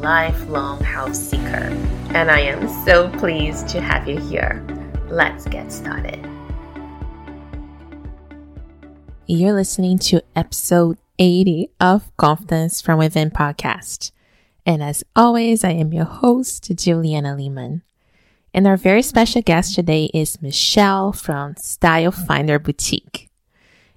[0.00, 1.72] lifelong house seeker.
[2.14, 4.64] And I am so pleased to have you here.
[5.08, 6.18] Let's get started.
[9.26, 14.12] You're listening to episode 80 of Confidence from Within podcast.
[14.64, 17.82] And as always, I am your host, Juliana Lehman.
[18.52, 23.25] And our very special guest today is Michelle from Style Finder Boutique.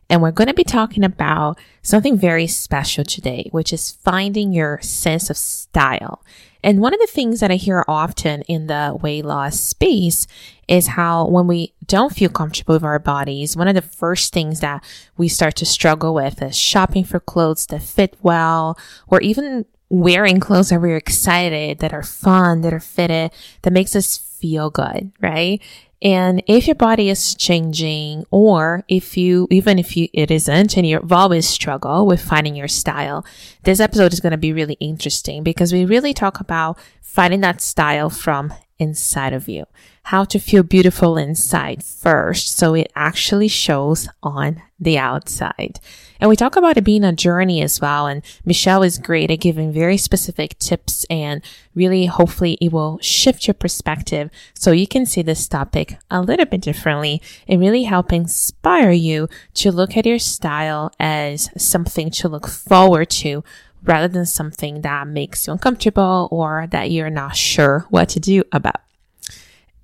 [0.09, 4.81] And we're going to be talking about something very special today, which is finding your
[4.81, 6.23] sense of style.
[6.63, 10.28] And one of the things that I hear often in the weight loss space
[10.67, 14.59] is how when we don't feel comfortable with our bodies, one of the first things
[14.59, 14.84] that
[15.16, 20.39] we start to struggle with is shopping for clothes that fit well, or even wearing
[20.39, 23.31] clothes that we're excited, that are fun, that are fitted,
[23.62, 25.62] that makes us feel good, right?
[26.02, 30.88] And if your body is changing or if you, even if you, it isn't and
[30.88, 33.25] you've always struggle with finding your style,
[33.64, 37.59] this episode is going to be really interesting because we really talk about finding that
[37.59, 39.66] style from inside of you,
[40.10, 42.58] how to feel beautiful inside first.
[42.58, 45.80] So it actually shows on the outside.
[46.20, 48.08] And we talk about it being a journey as well.
[48.08, 51.44] And Michelle is great at giving very specific tips and
[51.76, 56.48] really hopefully it will shift your perspective so you can see this topic a little
[56.48, 62.28] bit differently and really help inspire you to look at your style as something to
[62.28, 63.44] look forward to
[63.84, 68.42] rather than something that makes you uncomfortable or that you're not sure what to do
[68.52, 68.89] about.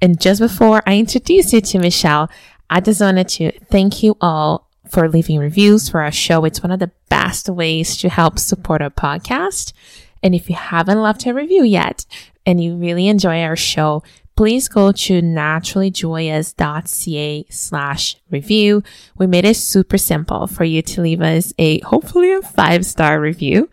[0.01, 2.29] And just before I introduce you to Michelle,
[2.69, 6.45] I just wanted to thank you all for leaving reviews for our show.
[6.45, 9.73] It's one of the best ways to help support our podcast.
[10.22, 12.05] And if you haven't left a review yet
[12.45, 14.03] and you really enjoy our show,
[14.35, 18.84] please go to naturallyjoyous.ca slash review.
[19.17, 23.22] We made it super simple for you to leave us a hopefully a five star
[23.22, 23.69] review.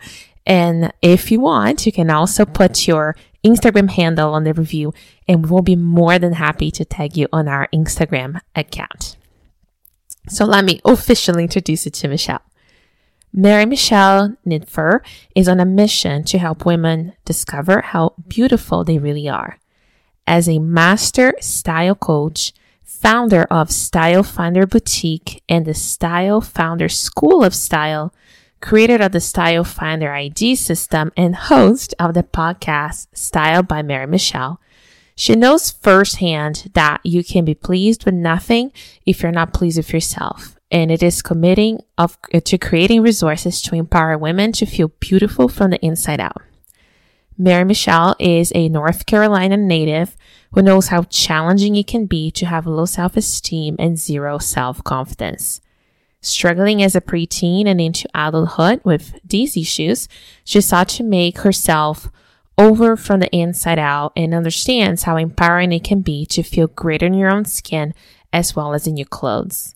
[0.46, 3.14] And if you want, you can also put your
[3.44, 4.92] Instagram handle on the review
[5.26, 9.16] and we'll be more than happy to tag you on our Instagram account.
[10.28, 12.42] So let me officially introduce you to Michelle.
[13.32, 15.00] Mary Michelle Nidiffer
[15.34, 19.58] is on a mission to help women discover how beautiful they really are.
[20.26, 22.52] As a master style coach,
[22.84, 28.14] founder of Style Finder Boutique and the Style Finder School of Style,
[28.62, 34.06] creator of the Style Finder ID system, and host of the podcast Style by Mary
[34.06, 34.60] Michelle,
[35.14, 38.72] she knows firsthand that you can be pleased with nothing
[39.04, 40.56] if you're not pleased with yourself.
[40.70, 45.70] And it is committing of, to creating resources to empower women to feel beautiful from
[45.70, 46.40] the inside out.
[47.36, 50.16] Mary Michelle is a North Carolina native
[50.52, 55.60] who knows how challenging it can be to have low self-esteem and zero self-confidence.
[56.24, 60.08] Struggling as a preteen and into adulthood with these issues,
[60.44, 62.10] she sought to make herself
[62.56, 67.02] over from the inside out and understands how empowering it can be to feel great
[67.02, 67.92] in your own skin
[68.32, 69.74] as well as in your clothes.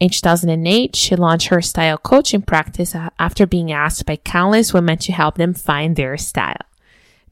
[0.00, 5.12] In 2008, she launched her style coaching practice after being asked by countless women to
[5.12, 6.56] help them find their style.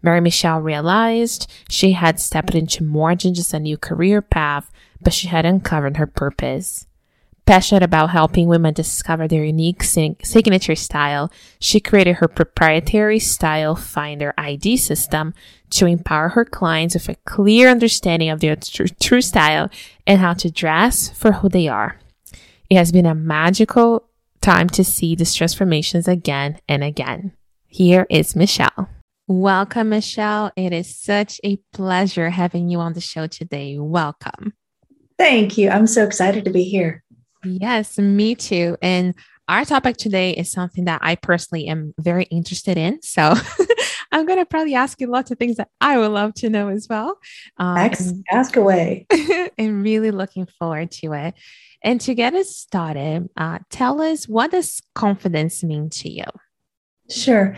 [0.01, 4.71] Mary Michelle realized she had stepped into more than just a new career path,
[5.01, 6.87] but she had uncovered her purpose.
[7.47, 14.33] Passionate about helping women discover their unique signature style, she created her proprietary Style Finder
[14.39, 15.35] ID system
[15.69, 19.69] to empower her clients with a clear understanding of their tr- true style
[20.07, 22.01] and how to dress for who they are.
[22.71, 24.09] It has been a magical
[24.41, 27.33] time to see these transformations again and again.
[27.67, 28.89] Here is Michelle.
[29.29, 30.51] Welcome, Michelle.
[30.57, 33.79] It is such a pleasure having you on the show today.
[33.79, 34.55] Welcome.
[35.19, 35.71] Thank you.
[35.71, 37.04] I'm so excited to be here.
[37.45, 38.77] Yes, me too.
[38.83, 39.15] And
[39.49, 43.03] our topic today is something that I personally am very interested in.
[43.03, 43.35] So
[44.13, 46.69] I'm going to probably ask you lots of things that I would love to know
[46.69, 47.19] as well.
[47.59, 49.07] Um, ask, ask away.
[49.59, 51.35] and really looking forward to it.
[51.83, 56.25] And to get us started, uh, tell us what does confidence mean to you?
[57.11, 57.55] Sure.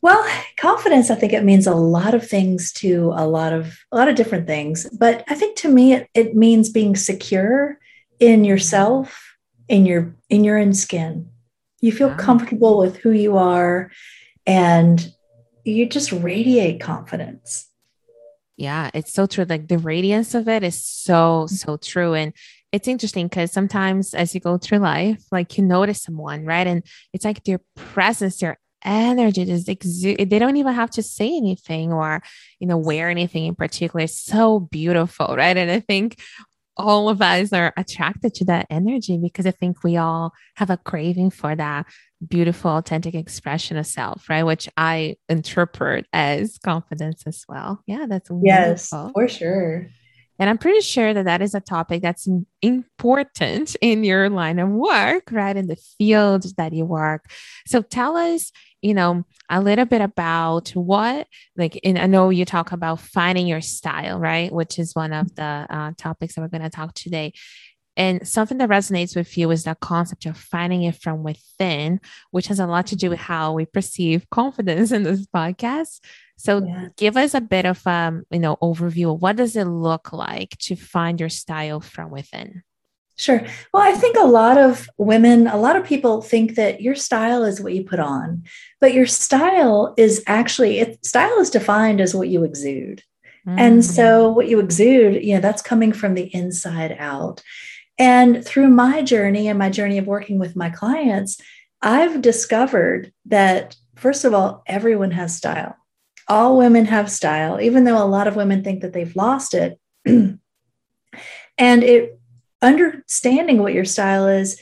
[0.00, 0.26] Well,
[0.56, 4.08] confidence, I think it means a lot of things to a lot of a lot
[4.08, 4.88] of different things.
[4.96, 7.78] But I think to me, it, it means being secure
[8.20, 9.36] in yourself,
[9.68, 11.30] in your in your own skin.
[11.80, 12.16] You feel wow.
[12.16, 13.90] comfortable with who you are
[14.46, 15.12] and
[15.64, 17.68] you just radiate confidence.
[18.56, 19.46] Yeah, it's so true.
[19.48, 22.14] Like the radiance of it is so, so true.
[22.14, 22.32] And
[22.72, 26.66] it's interesting because sometimes as you go through life, like you notice someone, right?
[26.66, 26.82] And
[27.12, 30.28] it's like their presence, their energy just exude.
[30.30, 32.20] They don't even have to say anything or,
[32.58, 34.04] you know, wear anything in particular.
[34.04, 35.56] It's so beautiful, right?
[35.56, 36.20] And I think
[36.78, 40.76] all of us are attracted to that energy because I think we all have a
[40.76, 41.86] craving for that
[42.26, 44.44] beautiful, authentic expression of self, right?
[44.44, 47.82] Which I interpret as confidence as well.
[47.86, 49.88] Yeah, that's yes, for sure.
[50.38, 52.28] And I'm pretty sure that that is a topic that's
[52.62, 55.56] important in your line of work, right?
[55.56, 57.30] In the field that you work.
[57.66, 61.26] So tell us, you know, a little bit about what,
[61.56, 64.52] like, in, I know you talk about finding your style, right?
[64.52, 67.32] Which is one of the uh, topics that we're going to talk today.
[67.98, 72.00] And something that resonates with you is that concept of finding it from within,
[72.30, 75.98] which has a lot to do with how we perceive confidence in this podcast.
[76.38, 76.88] So yeah.
[76.96, 79.18] give us a bit of um, you know, overview.
[79.18, 82.62] What does it look like to find your style from within?
[83.16, 83.44] Sure.
[83.74, 87.42] Well, I think a lot of women, a lot of people think that your style
[87.42, 88.44] is what you put on,
[88.80, 93.02] but your style is actually, it, style is defined as what you exude.
[93.44, 93.58] Mm.
[93.58, 97.42] And so, what you exude, you know, that's coming from the inside out.
[97.98, 101.40] And through my journey and my journey of working with my clients,
[101.82, 105.74] I've discovered that, first of all, everyone has style.
[106.28, 109.78] All women have style, even though a lot of women think that they've lost it.
[110.04, 110.40] and
[111.58, 112.20] it
[112.60, 114.60] understanding what your style is,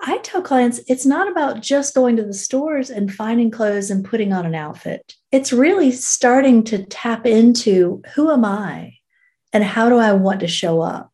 [0.00, 4.04] I tell clients it's not about just going to the stores and finding clothes and
[4.04, 5.14] putting on an outfit.
[5.30, 8.94] It's really starting to tap into who am I
[9.52, 11.12] and how do I want to show up?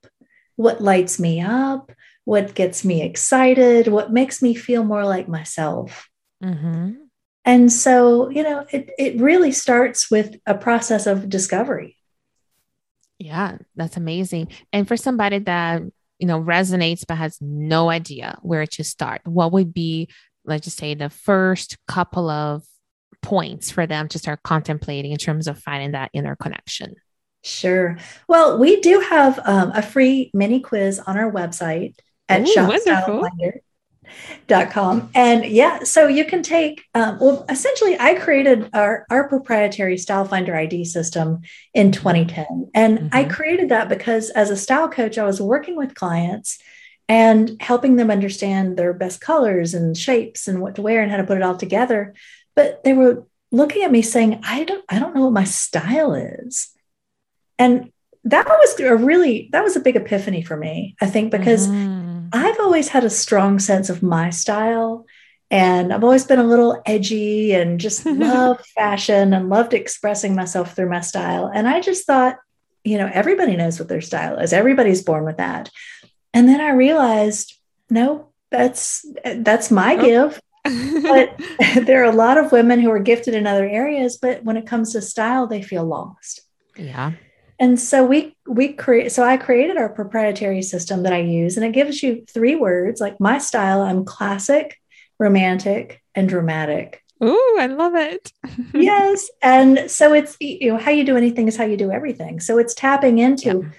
[0.58, 1.92] what lights me up,
[2.24, 6.08] what gets me excited, what makes me feel more like myself.
[6.42, 6.94] Mm-hmm.
[7.48, 11.96] And so, you know, it, it really starts with a process of discovery.
[13.18, 14.48] Yeah, that's amazing.
[14.70, 15.80] And for somebody that,
[16.18, 20.10] you know, resonates but has no idea where to start, what would be,
[20.44, 22.64] let's just say, the first couple of
[23.22, 26.96] points for them to start contemplating in terms of finding that inner connection?
[27.42, 27.96] Sure.
[28.28, 31.94] Well, we do have um, a free mini quiz on our website
[32.28, 32.42] at
[34.48, 35.10] shopstylefinder.com.
[35.14, 40.24] And yeah, so you can take, um, well, essentially, I created our, our proprietary Style
[40.24, 41.40] Finder ID system
[41.74, 42.70] in 2010.
[42.74, 43.08] And mm-hmm.
[43.12, 46.58] I created that because as a style coach, I was working with clients
[47.08, 51.16] and helping them understand their best colors and shapes and what to wear and how
[51.16, 52.14] to put it all together.
[52.54, 56.14] But they were looking at me saying, I don't, I don't know what my style
[56.14, 56.70] is
[57.58, 57.92] and
[58.28, 62.28] that was a really that was a big epiphany for me i think because mm-hmm.
[62.32, 65.06] i've always had a strong sense of my style
[65.50, 70.74] and i've always been a little edgy and just love fashion and loved expressing myself
[70.74, 71.50] through my style.
[71.52, 72.36] And i just thought
[72.84, 74.52] you know everybody knows what their style is.
[74.52, 75.70] Everybody's born with that.
[76.34, 77.54] And then i realized
[77.90, 79.04] no that's
[79.36, 80.02] that's my oh.
[80.02, 80.40] give
[81.02, 81.40] but
[81.86, 84.66] there are a lot of women who are gifted in other areas but when it
[84.66, 86.42] comes to style they feel lost.
[86.76, 87.12] Yeah
[87.58, 91.66] and so we we create so I created our proprietary system that I use and
[91.66, 94.78] it gives you three words like my style I'm classic,
[95.18, 97.02] romantic and dramatic.
[97.22, 98.32] Ooh, I love it.
[98.74, 102.38] yes, and so it's you know how you do anything is how you do everything.
[102.40, 103.70] So it's tapping into yeah.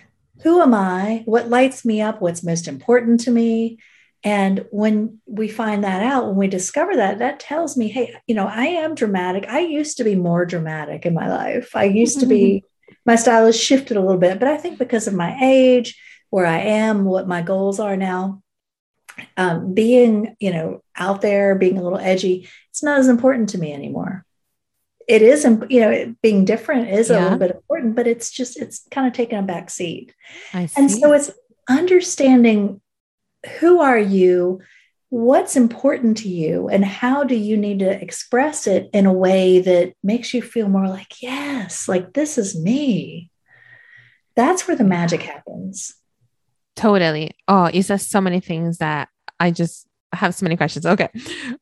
[0.43, 1.23] who am I?
[1.25, 2.21] What lights me up?
[2.21, 3.79] What's most important to me?
[4.23, 8.35] And when we find that out, when we discover that, that tells me, hey, you
[8.35, 9.45] know, I am dramatic.
[9.47, 11.73] I used to be more dramatic in my life.
[11.73, 12.65] I used to be mm-hmm.
[13.05, 16.45] My style has shifted a little bit, but I think because of my age, where
[16.45, 18.41] I am, what my goals are now,
[19.37, 23.57] um, being you know out there, being a little edgy, it's not as important to
[23.57, 24.25] me anymore.
[25.07, 27.19] It is, you know, being different is yeah.
[27.19, 30.13] a little bit important, but it's just it's kind of taken a back seat.
[30.53, 31.31] And so it's
[31.67, 32.79] understanding
[33.59, 34.61] who are you
[35.09, 39.59] what's important to you and how do you need to express it in a way
[39.59, 43.31] that makes you feel more like yes like this is me.
[44.35, 45.95] That's where the magic happens.
[46.75, 47.31] Totally.
[47.47, 50.85] Oh it's just so many things that i just have so many questions.
[50.85, 51.09] Okay.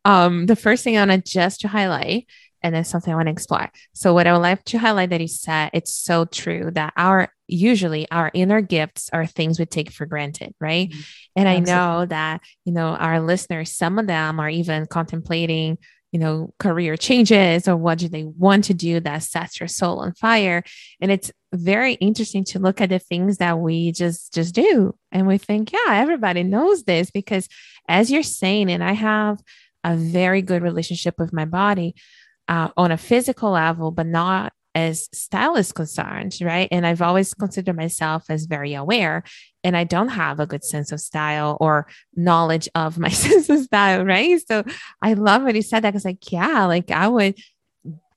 [0.04, 2.28] Um the first thing i want to just to highlight
[2.62, 3.70] and that's something I want to explore.
[3.94, 7.30] So, what I would like to highlight that you said, it's so true that our
[7.48, 10.90] usually our inner gifts are things we take for granted, right?
[10.90, 11.02] Mm-hmm.
[11.36, 11.74] And Absolutely.
[11.74, 15.78] I know that, you know, our listeners, some of them are even contemplating,
[16.12, 20.00] you know, career changes or what do they want to do that sets your soul
[20.00, 20.64] on fire.
[21.00, 24.96] And it's very interesting to look at the things that we just just do.
[25.12, 27.48] And we think, yeah, everybody knows this because
[27.88, 29.40] as you're saying, and I have
[29.84, 31.96] a very good relationship with my body
[32.48, 36.68] uh, on a physical level, but not as style is concerned, right?
[36.72, 39.24] And I've always considered myself as very aware,
[39.64, 43.62] and I don't have a good sense of style or knowledge of my sense of
[43.62, 44.40] style, right?
[44.48, 44.64] So
[45.02, 47.40] I love what he said that because, like, yeah, like I would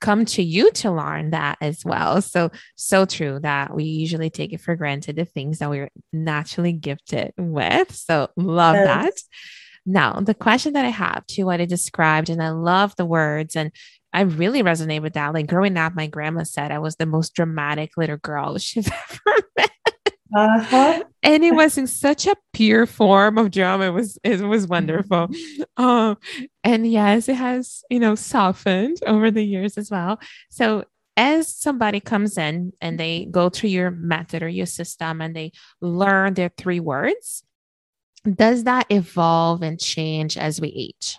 [0.00, 2.20] come to you to learn that as well.
[2.22, 6.72] So, so true that we usually take it for granted the things that we're naturally
[6.72, 7.94] gifted with.
[7.94, 8.86] So, love yes.
[8.86, 9.22] that.
[9.86, 13.56] Now, the question that I have to what I described, and I love the words,
[13.56, 13.72] and
[14.12, 15.34] I really resonate with that.
[15.34, 19.46] Like growing up, my grandma said I was the most dramatic little girl she's ever
[19.56, 19.70] met.
[20.32, 21.02] Uh-huh.
[21.24, 23.86] and it was in such a pure form of drama.
[23.86, 25.28] It was it was wonderful.
[25.76, 26.18] Um,
[26.62, 30.20] and yes, it has you know softened over the years as well.
[30.50, 30.84] So
[31.16, 35.52] as somebody comes in and they go through your method or your system and they
[35.80, 37.42] learn their three words,
[38.24, 41.18] does that evolve and change as we age?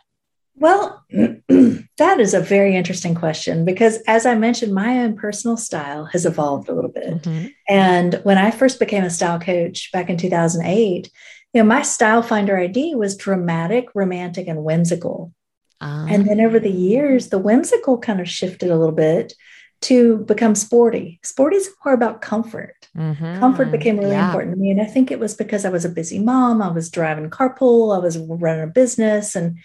[0.62, 6.06] Well, that is a very interesting question because, as I mentioned, my own personal style
[6.06, 7.24] has evolved a little bit.
[7.24, 7.48] Mm-hmm.
[7.68, 11.12] And when I first became a style coach back in 2008,
[11.54, 15.34] you know, my style finder ID was dramatic, romantic, and whimsical.
[15.82, 16.08] Um.
[16.08, 19.34] And then over the years, the whimsical kind of shifted a little bit
[19.82, 21.20] to become sporty.
[21.24, 22.88] Sporty is more about comfort.
[22.96, 23.40] Mm-hmm.
[23.40, 24.28] Comfort became really yeah.
[24.28, 24.70] important to me.
[24.70, 26.62] And I think it was because I was a busy mom.
[26.62, 29.58] I was driving carpool, I was running a business, and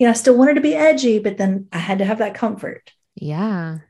[0.00, 2.34] you know, I still wanted to be edgy, but then I had to have that
[2.34, 2.90] comfort.
[3.14, 3.80] Yeah.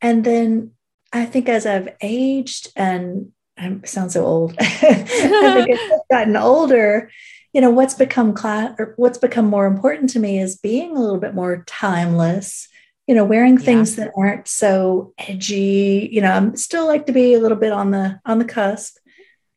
[0.00, 0.72] And then
[1.12, 7.10] I think as I've aged and I sound so old, I think I've gotten older,
[7.52, 11.00] you know, what's become class or what's become more important to me is being a
[11.00, 12.66] little bit more timeless,
[13.06, 14.04] you know, wearing things yeah.
[14.06, 16.08] that aren't so edgy.
[16.10, 18.96] You know, I'm still like to be a little bit on the on the cusp,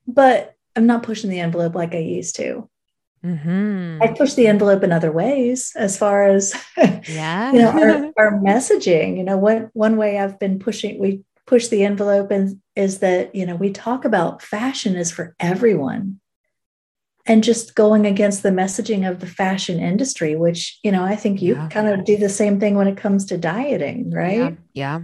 [0.06, 2.70] but I'm not pushing the envelope like I used to.
[3.26, 4.04] Mm-hmm.
[4.04, 6.54] I push the envelope in other ways as far as
[7.10, 7.52] yeah.
[7.54, 9.18] you know our, our, messaging.
[9.18, 13.34] You know, one one way I've been pushing we push the envelope and is that
[13.34, 16.20] you know we talk about fashion is for everyone
[17.28, 21.42] and just going against the messaging of the fashion industry which you know i think
[21.42, 21.70] you yeah.
[21.70, 24.52] kind of do the same thing when it comes to dieting right yeah.
[24.74, 25.02] yeah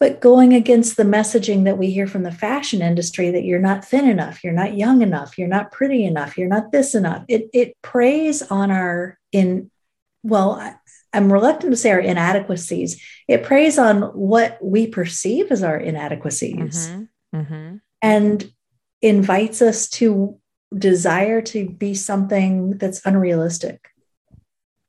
[0.00, 3.84] but going against the messaging that we hear from the fashion industry that you're not
[3.84, 7.22] thin enough, you're not young enough, you're not pretty enough, you're not this enough.
[7.28, 9.70] It it preys on our in
[10.22, 10.74] well,
[11.12, 13.02] I'm reluctant to say our inadequacies.
[13.28, 17.38] It preys on what we perceive as our inadequacies mm-hmm.
[17.38, 17.76] Mm-hmm.
[18.02, 18.52] and
[19.02, 20.38] invites us to
[20.76, 23.88] desire to be something that's unrealistic.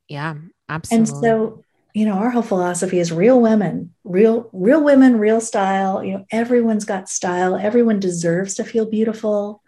[0.08, 0.36] Yeah,
[0.70, 1.14] absolutely.
[1.14, 6.04] And so you know, our whole philosophy is real women, real, real women, real style.
[6.04, 7.56] You know, everyone's got style.
[7.56, 9.62] Everyone deserves to feel beautiful.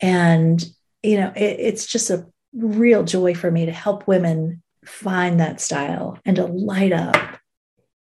[0.00, 0.64] And,
[1.02, 5.60] you know, it, it's just a real joy for me to help women find that
[5.60, 7.16] style and to light up.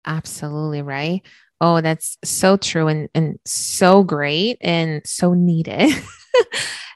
[0.06, 1.22] Absolutely right.
[1.62, 5.94] Oh, that's so true and, and so great and so needed.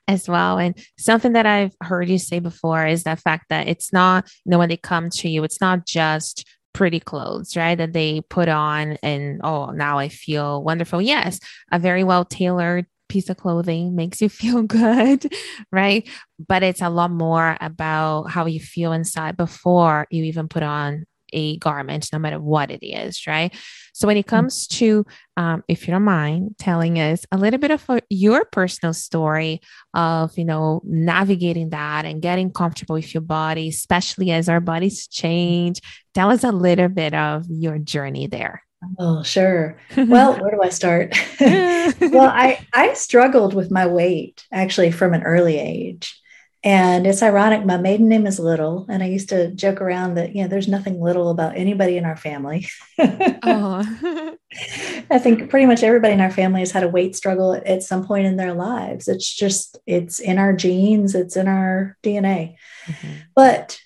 [0.07, 0.57] as well.
[0.57, 4.51] And something that I've heard you say before is the fact that it's not, you
[4.51, 6.45] know, when they come to you, it's not just
[6.77, 7.75] pretty clothes, right?
[7.75, 11.01] That they put on and oh, now I feel wonderful.
[11.01, 11.39] Yes,
[11.72, 15.25] a very well tailored piece of clothing makes you feel good,
[15.72, 16.07] right?
[16.48, 21.05] But it's a lot more about how you feel inside before you even put on
[21.34, 23.53] a garment, no matter what it is, right?
[23.93, 24.29] So, when it mm.
[24.29, 25.05] comes to,
[25.38, 29.62] um, if you don't mind telling us a little bit of a, your personal story
[29.93, 35.07] of, you know, navigating that and getting comfortable with your body, especially as our bodies
[35.07, 35.81] change,
[36.13, 38.63] tell us a little bit of your journey there.
[39.00, 39.77] Oh, sure.
[39.96, 41.15] Well, where do I start?
[41.39, 46.19] well, I I struggled with my weight actually from an early age.
[46.64, 48.86] And it's ironic, my maiden name is Little.
[48.90, 52.06] And I used to joke around that, you know, there's nothing little about anybody in
[52.06, 52.68] our family.
[53.00, 54.34] oh.
[55.10, 57.84] I think pretty much everybody in our family has had a weight struggle at, at,
[57.84, 59.08] some point in their lives.
[59.08, 62.56] It's just, it's in our genes, it's in our DNA.
[62.86, 63.14] Mm-hmm.
[63.36, 63.80] But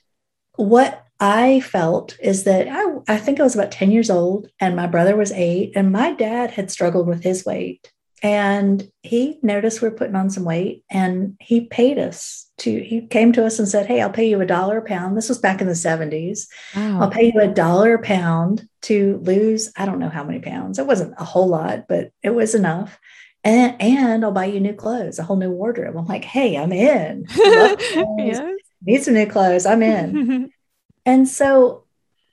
[0.56, 4.76] what I felt is that I, I think I was about 10 years old and
[4.76, 7.92] my brother was eight, and my dad had struggled with his weight.
[8.22, 13.08] And he noticed we we're putting on some weight and he paid us to, he
[13.08, 15.18] came to us and said, Hey, I'll pay you a dollar a pound.
[15.18, 16.48] This was back in the 70s.
[17.02, 20.78] I'll pay you a dollar a pound to lose, I don't know how many pounds.
[20.78, 23.00] It wasn't a whole lot, but it was enough.
[23.44, 25.98] And, and I'll buy you new clothes, a whole new wardrobe.
[25.98, 27.26] I'm like, Hey, I'm in.
[28.84, 29.66] Need some new clothes.
[29.66, 30.52] I'm in.
[31.08, 31.86] and so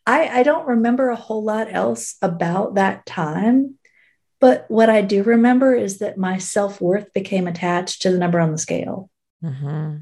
[0.07, 3.78] I, I don't remember a whole lot else about that time
[4.41, 8.41] but what I do remember is that my self worth became attached to the number
[8.41, 9.11] on the scale.
[9.43, 9.99] Mm-hmm.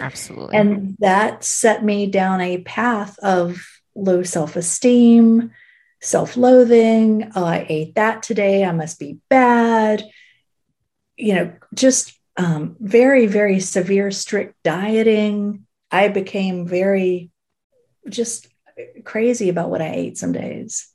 [0.00, 0.56] Absolutely.
[0.56, 3.64] And that set me down a path of
[3.94, 5.52] low self esteem,
[6.00, 7.30] self loathing.
[7.34, 8.64] Oh, I ate that today.
[8.64, 10.04] I must be bad.
[11.16, 15.66] You know, just um, very, very severe, strict dieting.
[15.90, 17.30] I became very
[18.08, 18.48] just
[19.04, 20.91] crazy about what I ate some days.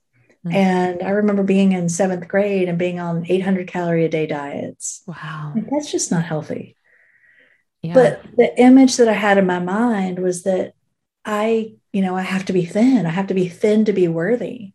[0.48, 0.56] Mm-hmm.
[0.56, 5.04] And I remember being in seventh grade and being on 800 calorie a day diets.
[5.06, 5.54] Wow.
[5.72, 6.76] that's just not healthy.
[7.82, 7.94] Yeah.
[7.94, 10.74] But the image that I had in my mind was that
[11.24, 13.06] I, you know, I have to be thin.
[13.06, 14.74] I have to be thin to be worthy.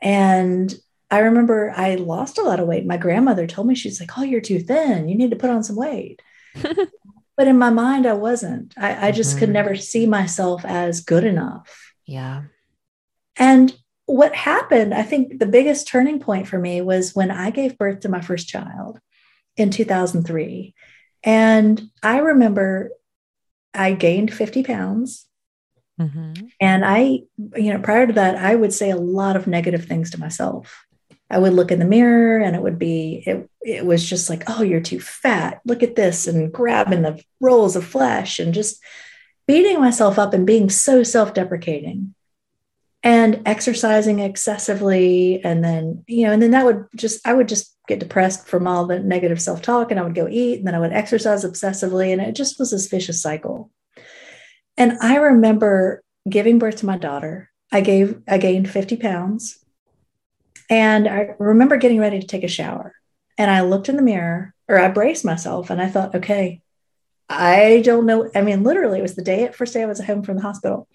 [0.00, 0.72] And
[1.10, 2.86] I remember I lost a lot of weight.
[2.86, 5.08] My grandmother told me, she's like, Oh, you're too thin.
[5.08, 6.22] You need to put on some weight.
[6.62, 8.74] but in my mind, I wasn't.
[8.76, 9.40] I, I just mm-hmm.
[9.40, 11.94] could never see myself as good enough.
[12.06, 12.44] Yeah.
[13.36, 13.74] And
[14.10, 18.00] what happened, I think the biggest turning point for me was when I gave birth
[18.00, 18.98] to my first child
[19.56, 20.74] in 2003.
[21.22, 22.90] And I remember
[23.72, 25.26] I gained 50 pounds.
[26.00, 26.46] Mm-hmm.
[26.60, 27.22] And I,
[27.54, 30.84] you know, prior to that, I would say a lot of negative things to myself.
[31.28, 34.42] I would look in the mirror and it would be, it, it was just like,
[34.48, 35.60] oh, you're too fat.
[35.64, 38.82] Look at this, and grabbing the rolls of flesh and just
[39.46, 42.14] beating myself up and being so self deprecating
[43.02, 45.42] and exercising excessively.
[45.42, 48.66] And then, you know, and then that would just, I would just get depressed from
[48.66, 51.44] all the negative self talk and I would go eat and then I would exercise
[51.44, 52.12] obsessively.
[52.12, 53.70] And it just was this vicious cycle.
[54.76, 57.50] And I remember giving birth to my daughter.
[57.72, 59.64] I gave, I gained 50 pounds
[60.68, 62.94] and I remember getting ready to take a shower.
[63.38, 66.60] And I looked in the mirror or I braced myself and I thought, okay,
[67.28, 68.28] I don't know.
[68.34, 70.88] I mean, literally, it was the day, first day I was home from the hospital.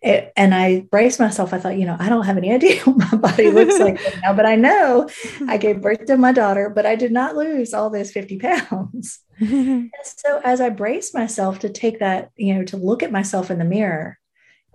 [0.00, 1.52] It, and I braced myself.
[1.52, 4.32] I thought, you know, I don't have any idea what my body looks like now,
[4.32, 5.08] but I know
[5.46, 9.20] I gave birth to my daughter, but I did not lose all those 50 pounds.
[9.38, 13.50] and so as I braced myself to take that, you know, to look at myself
[13.50, 14.18] in the mirror,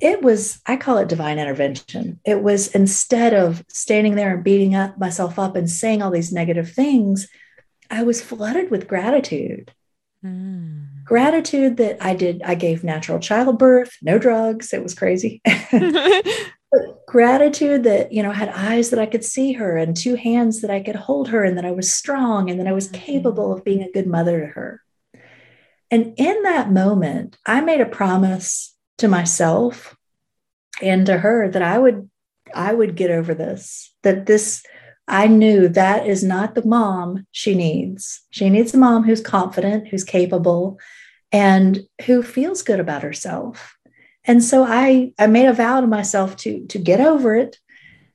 [0.01, 4.75] it was i call it divine intervention it was instead of standing there and beating
[4.75, 7.27] up myself up and saying all these negative things
[7.91, 9.71] i was flooded with gratitude
[10.25, 10.87] mm.
[11.03, 17.83] Gratitude that i did i gave natural childbirth no drugs it was crazy but gratitude
[17.83, 20.81] that you know had eyes that i could see her and two hands that i
[20.81, 23.03] could hold her and that i was strong and that i was mm-hmm.
[23.03, 24.81] capable of being a good mother to her
[25.91, 29.95] and in that moment i made a promise to myself
[30.81, 32.09] and to her that I would
[32.53, 34.63] I would get over this that this
[35.07, 38.21] I knew that is not the mom she needs.
[38.29, 40.79] She needs a mom who's confident, who's capable,
[41.31, 43.77] and who feels good about herself.
[44.25, 47.57] And so I, I made a vow to myself to, to get over it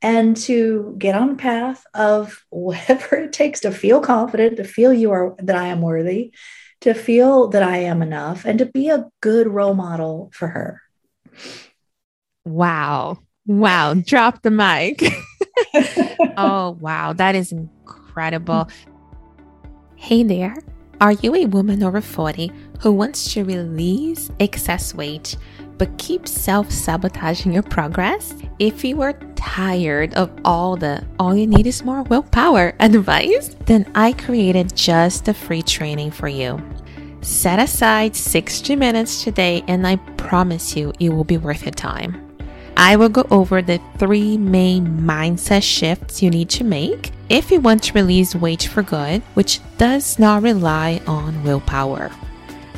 [0.00, 4.92] and to get on the path of whatever it takes to feel confident, to feel
[4.92, 6.32] you are that I am worthy,
[6.80, 10.82] to feel that I am enough and to be a good role model for her.
[12.44, 13.18] Wow.
[13.46, 13.94] Wow.
[13.94, 15.02] Drop the mic.
[16.36, 17.12] oh, wow.
[17.12, 18.68] That is incredible.
[19.96, 20.56] Hey there.
[21.00, 25.36] Are you a woman over 40 who wants to release excess weight
[25.76, 28.34] but keeps self sabotaging your progress?
[28.58, 33.90] If you are tired of all the all you need is more willpower advice, then
[33.94, 36.60] I created just a free training for you.
[37.20, 42.27] Set aside 60 minutes today, and I promise you it will be worth your time.
[42.80, 47.58] I will go over the three main mindset shifts you need to make if you
[47.58, 52.12] want to release weight for good, which does not rely on willpower.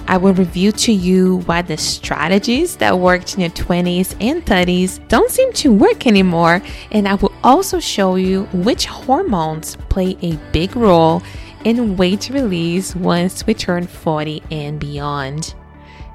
[0.08, 5.06] I will review to you why the strategies that worked in your 20s and 30s
[5.08, 10.36] don't seem to work anymore, and I will also show you which hormones play a
[10.50, 11.22] big role
[11.64, 15.54] in weight release once we turn 40 and beyond.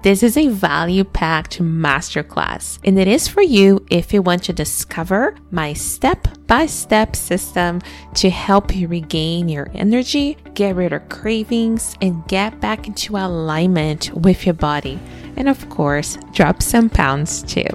[0.06, 4.54] This is a value packed masterclass, and it is for you if you want to
[4.54, 7.82] discover my step by step system
[8.14, 14.14] to help you regain your energy, get rid of cravings, and get back into alignment
[14.14, 15.00] with your body.
[15.38, 17.66] And of course, drop some pounds too.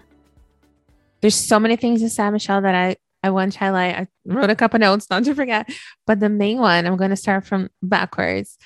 [1.21, 3.97] There's so many things in San Michelle that I, I want to highlight.
[3.97, 5.69] I wrote a couple notes, not to forget.
[6.07, 8.57] But the main one, I'm going to start from backwards.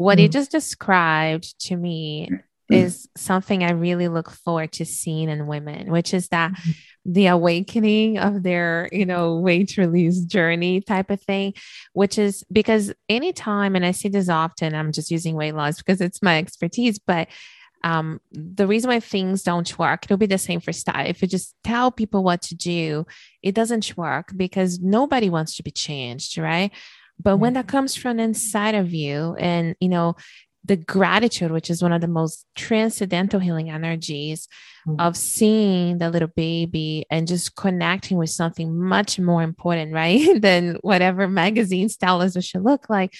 [0.00, 0.22] What mm.
[0.22, 2.30] you just described to me
[2.70, 6.70] is something I really look forward to seeing in women, which is that mm-hmm.
[7.12, 11.52] the awakening of their, you know, weight release journey type of thing,
[11.92, 16.00] which is because anytime, and I see this often, I'm just using weight loss because
[16.00, 17.28] it's my expertise, but
[17.84, 21.06] um, the reason why things don't work, it'll be the same for style.
[21.06, 23.06] If you just tell people what to do,
[23.42, 26.72] it doesn't work because nobody wants to be changed, right?
[27.22, 30.16] But when that comes from inside of you and, you know,
[30.64, 34.46] the gratitude, which is one of the most transcendental healing energies
[34.86, 35.00] mm-hmm.
[35.00, 40.40] of seeing the little baby and just connecting with something much more important, right?
[40.40, 43.14] than whatever magazines tell us it should look like.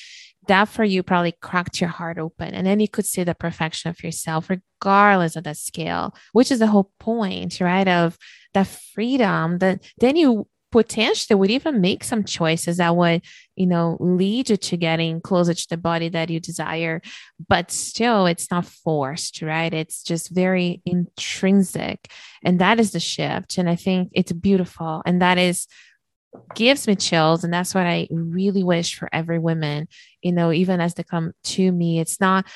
[0.48, 2.54] That for you probably cracked your heart open.
[2.54, 6.58] And then you could see the perfection of yourself, regardless of the scale, which is
[6.58, 7.86] the whole point, right?
[7.86, 8.18] Of
[8.54, 13.22] that freedom that then you potentially would even make some choices that would
[13.56, 17.00] you know lead you to getting closer to the body that you desire
[17.48, 19.72] but still it's not forced right?
[19.72, 22.10] It's just very intrinsic
[22.44, 25.66] and that is the shift and i think it's beautiful and that is
[26.54, 29.88] gives me chills and that's what i really wish for every woman
[30.22, 32.00] you know even as they come to me.
[32.00, 32.46] It's not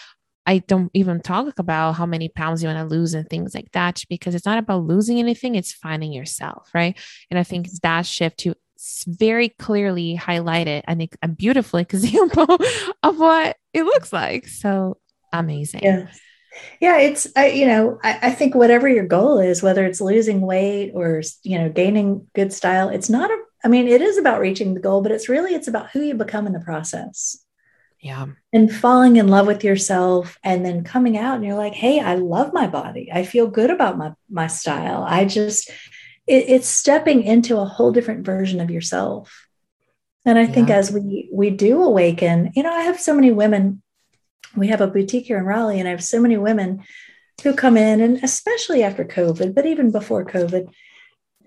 [0.46, 3.70] I don't even talk about how many pounds you want to lose and things like
[3.72, 6.98] that because it's not about losing anything, it's finding yourself, right?
[7.30, 8.54] And I think that shift to
[9.06, 12.58] very clearly highlighted and a beautiful example
[13.02, 14.46] of what it looks like.
[14.48, 14.98] So
[15.32, 15.82] amazing.
[15.82, 16.06] Yeah.
[16.80, 20.40] Yeah, it's I, you know, I, I think whatever your goal is, whether it's losing
[20.40, 24.40] weight or you know, gaining good style, it's not a I mean, it is about
[24.40, 27.43] reaching the goal, but it's really it's about who you become in the process.
[28.04, 28.26] Yeah.
[28.52, 32.16] And falling in love with yourself and then coming out and you're like, hey, I
[32.16, 33.10] love my body.
[33.10, 35.06] I feel good about my, my style.
[35.08, 35.70] I just,
[36.26, 39.48] it, it's stepping into a whole different version of yourself.
[40.26, 40.52] And I yeah.
[40.52, 43.82] think as we we do awaken, you know, I have so many women.
[44.54, 46.84] We have a boutique here in Raleigh, and I have so many women
[47.42, 50.68] who come in, and especially after COVID, but even before COVID,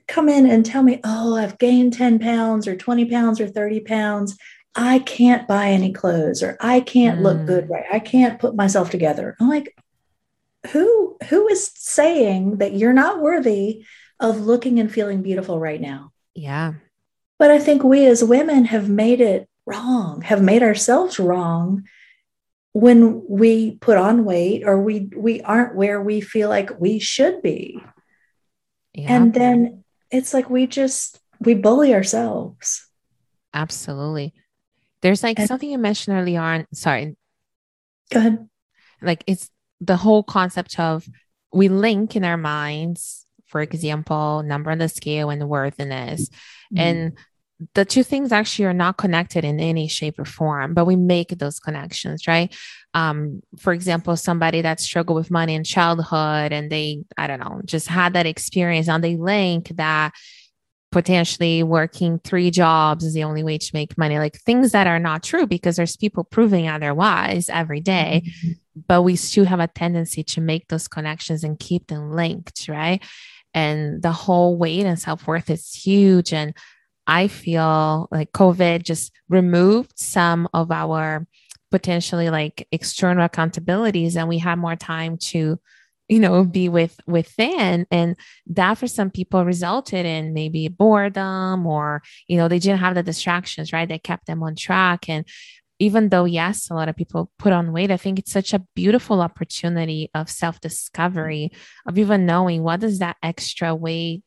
[0.08, 3.80] come in and tell me, "Oh, I've gained ten pounds, or twenty pounds, or thirty
[3.80, 4.38] pounds.
[4.76, 7.24] I can't buy any clothes or I can't mm.
[7.24, 7.70] look good mm.
[7.70, 7.86] right.
[7.92, 9.36] I can't put myself together.
[9.40, 9.76] I'm like,
[10.72, 13.86] who who is saying that you're not worthy
[14.20, 16.12] of looking and feeling beautiful right now?
[16.36, 16.74] Yeah.
[17.40, 21.84] But I think we as women have made it wrong, have made ourselves wrong
[22.74, 27.42] when we put on weight or we we aren't where we feel like we should
[27.42, 27.82] be.
[28.94, 29.16] Yeah.
[29.16, 32.88] And then it's like we just we bully ourselves.
[33.54, 34.34] Absolutely.
[35.08, 36.68] There's like and, something you mentioned earlier on.
[36.74, 37.16] Sorry.
[38.12, 38.50] Go ahead.
[39.02, 41.08] Like it's the whole concept of
[41.54, 46.28] we link in our minds, for example, number on the scale and worthiness.
[46.28, 46.78] Mm-hmm.
[46.78, 47.18] And
[47.74, 51.30] the two things actually are not connected in any shape or form, but we make
[51.30, 52.54] those connections, right?
[52.94, 57.62] Um, for example, somebody that struggled with money in childhood and they, I don't know,
[57.64, 60.12] just had that experience and they link that
[60.92, 64.18] potentially working three jobs is the only way to make money.
[64.20, 68.52] Like things that are not true because there's people proving otherwise every day, mm-hmm.
[68.88, 73.04] but we still have a tendency to make those connections and keep them linked right?
[73.54, 76.34] And the whole weight and self-worth is huge.
[76.34, 76.54] And
[77.08, 81.26] i feel like covid just removed some of our
[81.72, 85.60] potentially like external accountabilities and we had more time to
[86.10, 88.16] you know be with within and
[88.48, 93.04] that for some people resulted in maybe boredom or you know they didn't have the
[93.04, 93.90] distractions right?
[93.90, 95.10] That kept them on track.
[95.10, 95.26] And
[95.80, 98.66] even though yes a lot of people put on weight i think it's such a
[98.76, 101.52] beautiful opportunity of self discovery
[101.86, 104.24] of even knowing what does that extra weight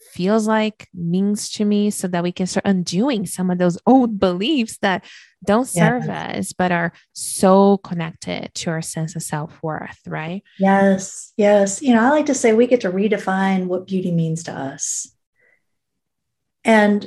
[0.00, 4.18] feels like means to me so that we can start undoing some of those old
[4.18, 5.04] beliefs that
[5.44, 6.38] don't serve yes.
[6.38, 10.42] us but are so connected to our sense of self-worth right?
[10.58, 11.82] Yes yes.
[11.82, 15.14] You know i like to say we get to redefine what beauty means to us.
[16.64, 17.06] And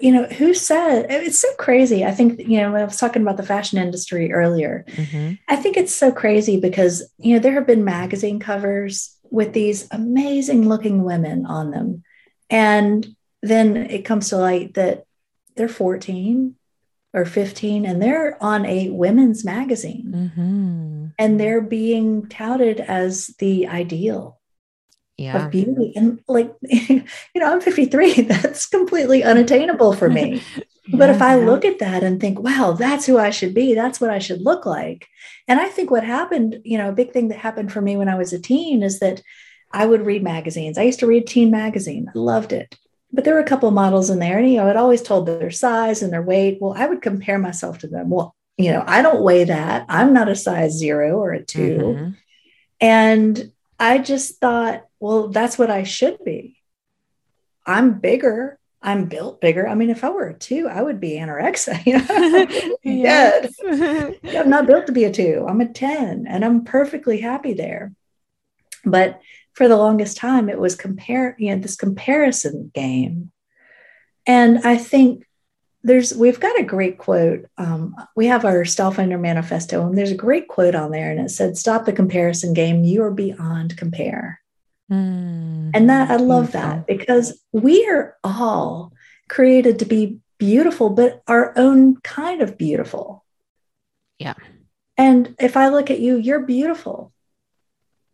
[0.00, 2.04] you know who said it's so crazy.
[2.04, 4.84] I think you know i was talking about the fashion industry earlier.
[4.88, 5.34] Mm-hmm.
[5.48, 9.88] i think it's so crazy because you know there have been magazine covers with these
[9.90, 12.04] amazing looking women on them.
[12.50, 15.04] And then it comes to light that
[15.56, 16.54] they're 14
[17.14, 21.06] or 15 and they're on a women's magazine mm-hmm.
[21.18, 24.38] and they're being touted as the ideal
[25.16, 25.44] yeah.
[25.44, 25.92] of beauty.
[25.96, 30.42] And like, you know, I'm 53, that's completely unattainable for me.
[30.56, 33.74] yeah, but if I look at that and think, wow, that's who I should be,
[33.74, 35.06] that's what I should look like.
[35.48, 38.08] And I think what happened, you know, a big thing that happened for me when
[38.08, 39.22] I was a teen is that
[39.72, 40.76] I would read magazines.
[40.78, 42.76] I used to read Teen Magazine, I loved it.
[43.14, 45.26] But there were a couple of models in there, and you know, it always told
[45.26, 46.58] their size and their weight.
[46.60, 48.08] Well, I would compare myself to them.
[48.08, 49.84] Well, you know, I don't weigh that.
[49.88, 52.10] I'm not a size zero or a 2 mm-hmm.
[52.80, 56.58] And I just thought, well, that's what I should be.
[57.66, 58.58] I'm bigger.
[58.80, 59.68] I'm built bigger.
[59.68, 61.84] I mean, if I were a two, I would be anorexia.
[61.86, 62.76] You know?
[62.82, 63.54] yes.
[64.36, 65.46] I'm not built to be a two.
[65.48, 67.92] I'm a 10 and I'm perfectly happy there.
[68.84, 69.20] But
[69.54, 73.30] for the longest time, it was compare, you know, this comparison game.
[74.26, 75.24] And I think
[75.82, 77.46] there's we've got a great quote.
[77.58, 81.20] Um, we have our Style Finder manifesto, and there's a great quote on there, and
[81.20, 82.84] it said, "Stop the comparison game.
[82.84, 84.40] You are beyond compare."
[84.90, 86.60] Mm, and that I love beautiful.
[86.60, 88.92] that because we are all
[89.28, 93.24] created to be beautiful, but our own kind of beautiful.
[94.18, 94.34] Yeah.
[94.96, 97.12] And if I look at you, you're beautiful,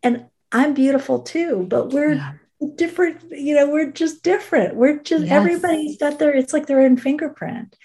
[0.03, 2.35] and I'm beautiful too, but we're yeah
[2.75, 4.75] different you know we're just different.
[4.75, 5.33] We're just yes.
[5.33, 7.77] everybody's got their it's like their own fingerprint.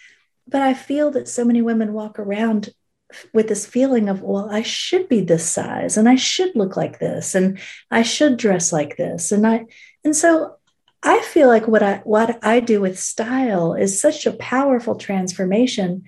[0.47, 2.69] But i feel that so many women walk around
[3.33, 6.97] with this feeling of well i should be this size and i should look like
[6.97, 7.59] this and
[7.91, 9.31] i should dress like this.
[9.31, 9.65] And i
[10.03, 10.55] and so
[11.03, 16.03] i feel like what i what i do with style is such a powerful transformation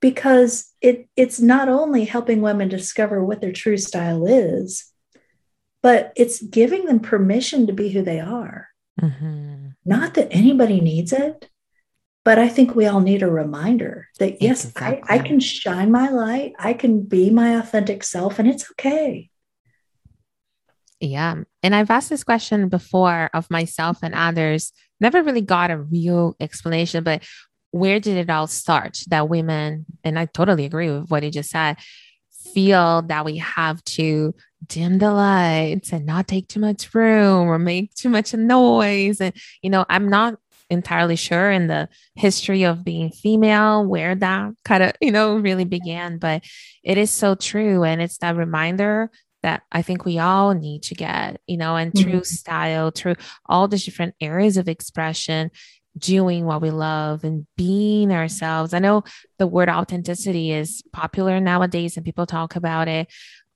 [0.00, 4.89] because it it's not only helping women discover what their true style is
[5.82, 8.68] but it's giving them permission to be who they are.
[9.00, 9.68] Mm-hmm.
[9.84, 11.48] Not that anybody needs it,
[12.24, 15.02] but I think we all need a reminder that yes, exactly.
[15.08, 19.30] I, I can shine my light, I can be my authentic self, and it's okay.
[21.00, 21.36] Yeah.
[21.62, 26.36] And I've asked this question before of myself and others, never really got a real
[26.38, 27.22] explanation, but
[27.70, 31.50] where did it all start that women, and I totally agree with what you just
[31.50, 31.78] said,
[32.52, 34.34] feel that we have to
[34.66, 39.20] dim the lights and not take too much room or make too much noise.
[39.20, 44.52] And, you know, I'm not entirely sure in the history of being female where that
[44.64, 46.44] kind of, you know, really began, but
[46.82, 47.84] it is so true.
[47.84, 49.10] And it's that reminder
[49.42, 52.10] that I think we all need to get, you know, and mm-hmm.
[52.10, 55.50] through style, through all the different areas of expression,
[55.98, 58.74] doing what we love and being ourselves.
[58.74, 59.02] I know
[59.38, 63.08] the word authenticity is popular nowadays and people talk about it.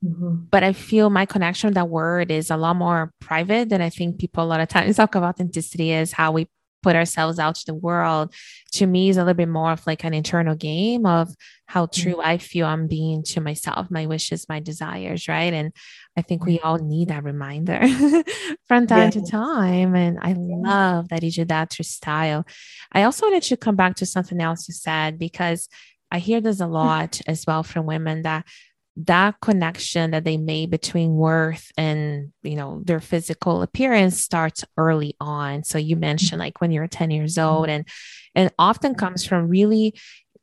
[0.04, 0.34] Mm-hmm.
[0.50, 3.90] But I feel my connection with that word is a lot more private than I
[3.90, 6.48] think people a lot of times talk of authenticity is how we
[6.82, 8.34] put ourselves out to the world.
[8.72, 11.34] To me, is a little bit more of like an internal game of
[11.66, 12.02] how mm-hmm.
[12.02, 12.28] true mm-hmm.
[12.28, 15.52] I feel I'm being to myself, my wishes, my desires, right?
[15.54, 15.72] And
[16.16, 17.80] I think we all need that reminder
[18.68, 19.94] from time to time.
[19.94, 22.46] And I love that you did that through style.
[22.92, 25.68] I also wanted to come back to something else you said because
[26.10, 28.46] I hear this a lot as well from women that
[28.96, 35.16] that connection that they made between worth and you know their physical appearance starts early
[35.20, 35.64] on.
[35.64, 37.56] So you mentioned like when you're 10 years mm-hmm.
[37.56, 37.88] old and
[38.34, 39.94] and often comes from really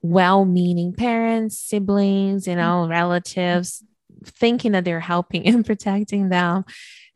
[0.04, 3.84] well-meaning parents siblings you know relatives
[4.26, 6.66] thinking that they're helping and protecting them.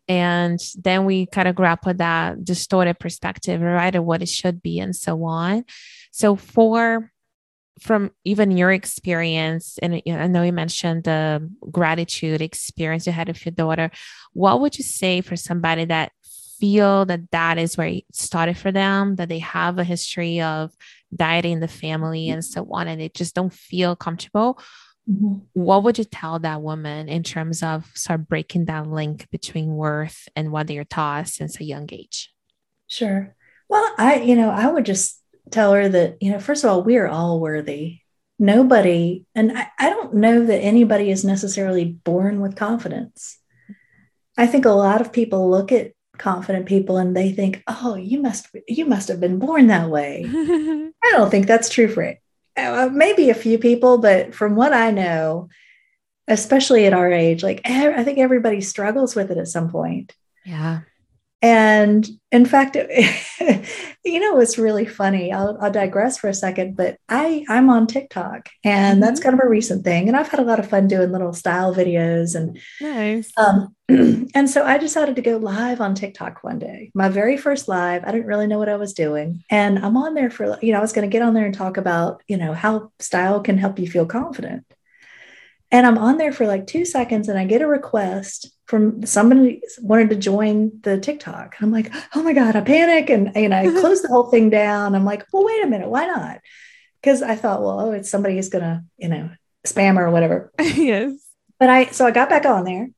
[0.07, 4.79] And then we kind of grapple that distorted perspective right of what it should be
[4.79, 5.65] and so on.
[6.11, 7.11] So for
[7.79, 13.45] from even your experience, and I know you mentioned the gratitude experience you had with
[13.45, 13.91] your daughter,
[14.33, 16.11] what would you say for somebody that
[16.59, 20.71] feel that that is where it started for them, that they have a history of
[21.13, 24.57] dieting in the family and so on, and they just don't feel comfortable?
[25.09, 25.39] Mm-hmm.
[25.53, 30.27] What would you tell that woman in terms of start breaking that link between worth
[30.35, 32.33] and what they're taught since a young age?
[32.87, 33.35] Sure.
[33.67, 36.83] Well, I, you know, I would just tell her that, you know, first of all,
[36.83, 37.99] we are all worthy.
[38.37, 43.39] Nobody, and I, I don't know that anybody is necessarily born with confidence.
[44.37, 48.21] I think a lot of people look at confident people and they think, oh, you
[48.21, 50.25] must you must have been born that way.
[50.27, 52.21] I don't think that's true for it.
[52.57, 55.49] Uh, maybe a few people, but from what I know,
[56.27, 60.13] especially at our age, like I think everybody struggles with it at some point.
[60.45, 60.81] Yeah.
[61.45, 62.75] And in fact,
[64.03, 65.31] you know, it's really funny.
[65.31, 69.01] I'll, I'll, digress for a second, but I I'm on TikTok, and mm-hmm.
[69.01, 70.07] that's kind of a recent thing.
[70.07, 73.31] And I've had a lot of fun doing little style videos, and nice.
[73.37, 73.75] Um,
[74.33, 76.89] and so I decided to go live on TikTok one day.
[76.95, 78.03] My very first live.
[78.03, 80.79] I didn't really know what I was doing, and I'm on there for you know
[80.79, 83.59] I was going to get on there and talk about you know how style can
[83.59, 84.65] help you feel confident.
[85.69, 89.61] And I'm on there for like two seconds, and I get a request from somebody
[89.79, 91.55] wanted to join the TikTok.
[91.57, 94.49] And I'm like, oh my God, I panic and, and I close the whole thing
[94.49, 94.95] down.
[94.95, 96.41] I'm like, well, wait a minute, why not?
[97.01, 99.29] Because I thought, well, oh, it's somebody who's gonna, you know,
[99.65, 100.51] spam or whatever.
[100.59, 101.13] yes.
[101.59, 102.89] But I so I got back on there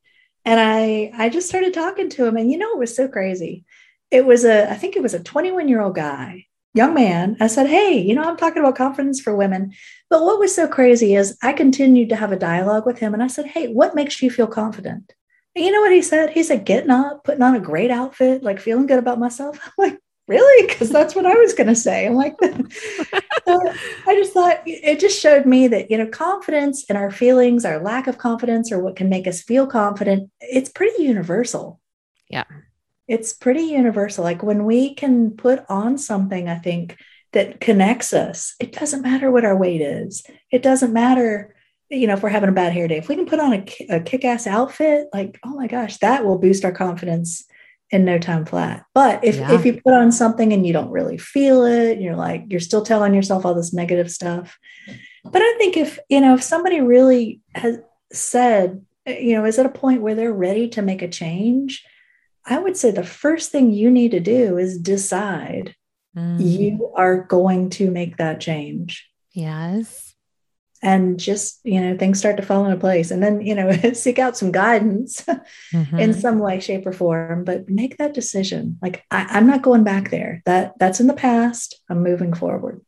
[0.45, 2.37] and I I just started talking to him.
[2.37, 3.65] And you know, it was so crazy.
[4.09, 7.35] It was a, I think it was a 21 year old guy, young man.
[7.41, 9.73] I said, Hey, you know, I'm talking about confidence for women.
[10.09, 13.21] But what was so crazy is I continued to have a dialogue with him and
[13.21, 15.13] I said, Hey, what makes you feel confident?
[15.57, 16.29] And you know what he said?
[16.29, 19.59] He said, getting up, putting on a great outfit, like feeling good about myself.
[19.65, 20.67] I'm like, really?
[20.67, 22.05] Because that's what I was going to say.
[22.05, 23.73] I'm like, so
[24.05, 27.81] I just thought it just showed me that, you know, confidence in our feelings, our
[27.81, 31.79] lack of confidence, or what can make us feel confident, it's pretty universal.
[32.29, 32.43] Yeah.
[33.07, 34.23] It's pretty universal.
[34.23, 36.97] Like when we can put on something, I think
[37.33, 40.23] that connects us, it doesn't matter what our weight is.
[40.51, 41.55] It doesn't matter,
[41.89, 42.97] you know, if we're having a bad hair day.
[42.97, 46.25] If we can put on a, a kick ass outfit, like, oh my gosh, that
[46.25, 47.45] will boost our confidence
[47.89, 48.83] in no time flat.
[48.93, 49.53] But if, yeah.
[49.53, 52.83] if you put on something and you don't really feel it, you're like, you're still
[52.83, 54.57] telling yourself all this negative stuff.
[55.23, 57.79] But I think if, you know, if somebody really has
[58.11, 61.85] said, you know, is at a point where they're ready to make a change,
[62.45, 65.75] I would say the first thing you need to do is decide
[66.15, 66.37] mm.
[66.39, 69.09] you are going to make that change.
[69.31, 70.06] Yes
[70.81, 73.11] and just you know things start to fall into place.
[73.11, 75.21] And then you know seek out some guidance
[75.73, 75.99] mm-hmm.
[75.99, 78.77] in some way shape or form but make that decision.
[78.81, 80.41] Like I, am not going back there.
[80.45, 81.81] That that's in the past.
[81.89, 82.81] I'm moving forward.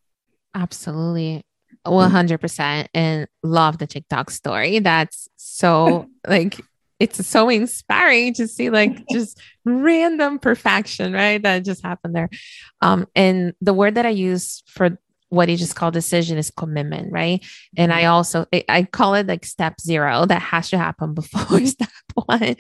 [0.56, 1.44] Absolutely.
[1.86, 4.80] 100% and love the tiktok story.
[4.80, 6.60] That's so like
[7.00, 12.30] it's so inspiring to see like just random perfection right that just happened there.
[12.82, 14.98] Um and the word that i use for
[15.30, 17.46] what you just call decision is commitment, right?
[17.78, 18.12] And I mm-hmm.
[18.12, 22.56] also I call it like step zero that has to happen before step one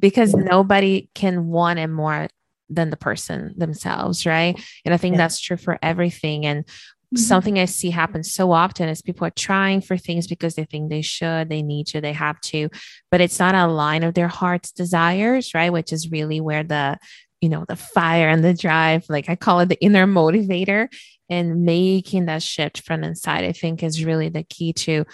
[0.00, 2.28] because nobody can want it more
[2.70, 4.60] than the person themselves, right?
[4.84, 5.18] And I think yeah.
[5.18, 6.46] that's true for everything.
[6.46, 7.18] And mm-hmm.
[7.18, 10.88] something I see happen so often is people are trying for things because they think
[10.88, 12.70] they should, they need to, they have to,
[13.10, 15.72] but it's not a line of their heart's desires, right?
[15.72, 16.98] Which is really where the
[17.40, 20.88] you know the fire and the drive like i call it the inner motivator
[21.28, 25.04] and making that shift from inside i think is really the key to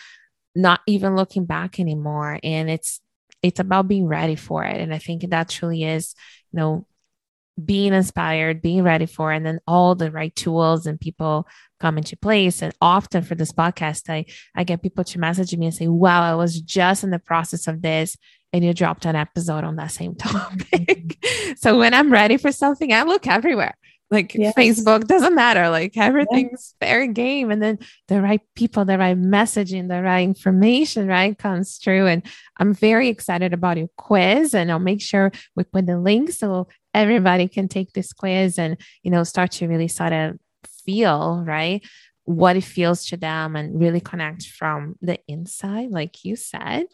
[0.54, 2.38] not even looking back anymore.
[2.42, 3.00] And it's
[3.42, 4.80] it's about being ready for it.
[4.80, 6.14] And i think that truly is
[6.52, 6.86] you know
[7.62, 11.46] being inspired being ready for it, and then all the right tools and people
[11.78, 12.62] come into place.
[12.62, 16.22] And often for this podcast i i get people to message me and say wow
[16.22, 18.16] i was just in the process of this
[18.52, 20.68] and you dropped an episode on that same topic.
[20.70, 21.52] Mm-hmm.
[21.56, 23.74] So when i'm ready for something i look everywhere
[24.10, 24.54] like yes.
[24.56, 25.70] Facebook doesn't matter.
[25.70, 26.86] Like everything's yeah.
[26.86, 27.50] fair game.
[27.50, 32.08] And then the right people, the right messaging, the right information, right, comes through.
[32.08, 32.22] And
[32.58, 34.52] I'm very excited about your quiz.
[34.52, 38.76] And I'll make sure we put the link so everybody can take this quiz and,
[39.02, 40.38] you know, start to really sort of
[40.84, 41.84] feel, right,
[42.24, 46.86] what it feels to them and really connect from the inside, like you said.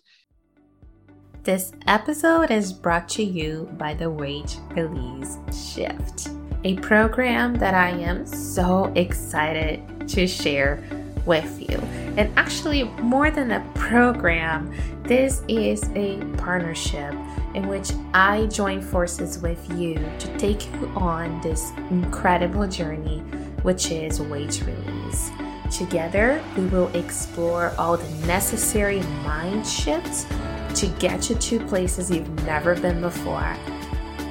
[1.45, 6.29] This episode is brought to you by the Weight Release Shift
[6.67, 10.83] a program that I am so excited to share
[11.25, 11.79] with you.
[12.17, 14.75] And actually, more than a program,
[15.05, 17.15] this is a partnership
[17.55, 23.21] in which I join forces with you to take you on this incredible journey,
[23.63, 25.31] which is weight release.
[25.71, 30.27] Together, we will explore all the necessary mind shifts
[30.81, 33.57] to get you to places you've never been before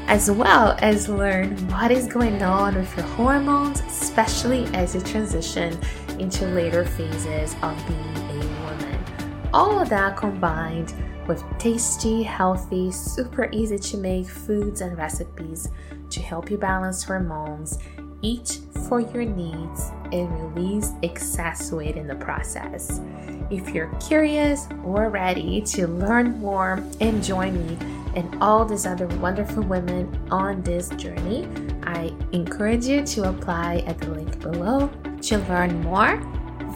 [0.07, 5.77] as well as learn what is going on with your hormones, especially as you transition
[6.19, 9.05] into later phases of being a woman.
[9.53, 10.93] All of that combined
[11.27, 15.69] with tasty, healthy, super easy to make foods and recipes
[16.11, 17.79] to help you balance hormones,
[18.21, 23.01] eat for your needs, and release excess weight in the process.
[23.49, 27.77] If you're curious or ready to learn more and join me
[28.15, 31.47] and all these other wonderful women on this journey,
[31.83, 34.89] I encourage you to apply at the link below.
[35.23, 36.17] To learn more,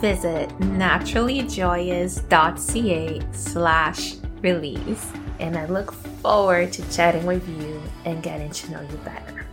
[0.02, 5.12] visit naturallyjoyous.ca slash release.
[5.40, 9.46] And I look forward to chatting with you and getting to know you better.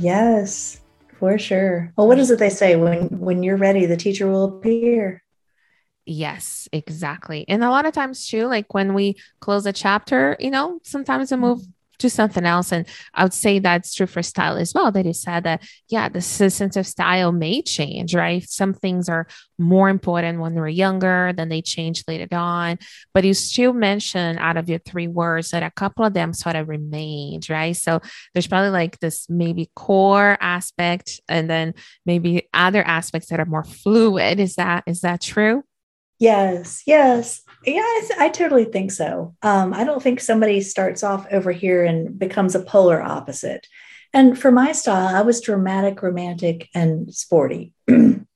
[0.00, 0.80] Yes,
[1.18, 1.92] for sure.
[1.96, 2.76] Well, what is it they say?
[2.76, 5.23] When when you're ready, the teacher will appear.
[6.06, 7.44] Yes, exactly.
[7.48, 11.30] And a lot of times too, like when we close a chapter, you know, sometimes
[11.30, 11.62] we move
[11.98, 12.72] to something else.
[12.72, 14.90] And I would say that's true for style as well.
[14.92, 18.42] That you said that, yeah, the sense of style may change, right?
[18.48, 19.26] Some things are
[19.58, 22.78] more important when we're younger, then they change later on.
[23.14, 26.56] But you still mentioned out of your three words that a couple of them sort
[26.56, 27.76] of remained, right?
[27.76, 28.00] So
[28.32, 31.74] there's probably like this maybe core aspect and then
[32.04, 34.40] maybe other aspects that are more fluid.
[34.40, 35.62] Is that is that true?
[36.18, 37.42] Yes, yes.
[37.66, 39.34] Yeah, I, I totally think so.
[39.42, 43.66] Um, I don't think somebody starts off over here and becomes a polar opposite.
[44.12, 47.72] And for my style, I was dramatic, romantic, and sporty.
[47.88, 48.26] and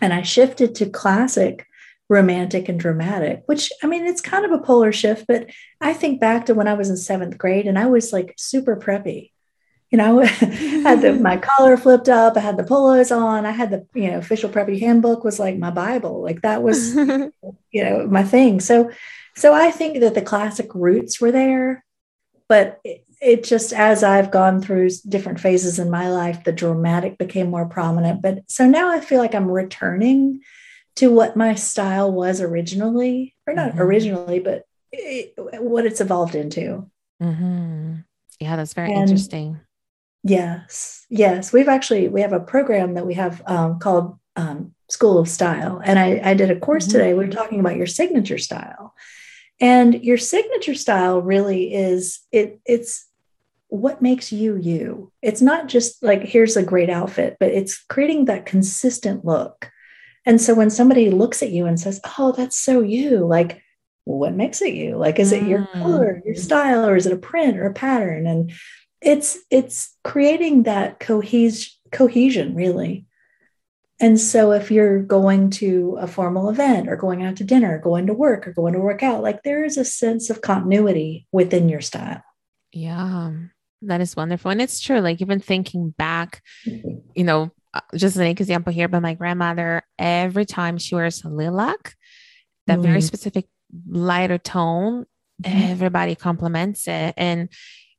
[0.00, 1.66] I shifted to classic,
[2.08, 5.50] romantic, and dramatic, which I mean, it's kind of a polar shift, but
[5.80, 8.76] I think back to when I was in seventh grade and I was like super
[8.76, 9.32] preppy.
[9.90, 12.36] You know, had the, my collar flipped up.
[12.36, 13.46] I had the polos on.
[13.46, 16.22] I had the, you know, official preppy handbook was like my Bible.
[16.22, 17.32] Like that was, you
[17.74, 18.60] know, my thing.
[18.60, 18.90] So,
[19.36, 21.84] so I think that the classic roots were there,
[22.48, 27.18] but it, it just as I've gone through different phases in my life, the dramatic
[27.18, 28.22] became more prominent.
[28.22, 30.40] But so now I feel like I'm returning
[30.96, 33.80] to what my style was originally, or not mm-hmm.
[33.80, 36.90] originally, but it, what it's evolved into.
[37.22, 37.96] Mm-hmm.
[38.40, 39.60] Yeah, that's very and interesting.
[40.28, 45.18] Yes, yes, we've actually we have a program that we have um, called um, School
[45.18, 46.98] of Style, and I, I did a course mm-hmm.
[46.98, 47.14] today.
[47.14, 48.92] We are talking about your signature style,
[49.60, 52.58] and your signature style really is it.
[52.66, 53.06] It's
[53.68, 55.12] what makes you you.
[55.22, 59.70] It's not just like here's a great outfit, but it's creating that consistent look.
[60.24, 63.62] And so when somebody looks at you and says, "Oh, that's so you," like
[64.02, 65.72] what makes it you like is it your mm.
[65.72, 68.52] color your style or is it a print or a pattern and
[69.00, 73.06] it's it's creating that cohes- cohesion really
[73.98, 78.06] and so if you're going to a formal event or going out to dinner going
[78.06, 81.68] to work or going to work out like there is a sense of continuity within
[81.68, 82.22] your style
[82.72, 83.32] yeah
[83.82, 88.22] that is wonderful and it's true like even thinking back you know uh, just an
[88.22, 91.94] example here but my grandmother every time she wears lilac
[92.66, 92.82] that mm.
[92.82, 93.46] very specific
[93.88, 95.06] lighter tone,
[95.42, 95.70] mm-hmm.
[95.70, 97.14] everybody compliments it.
[97.16, 97.48] And,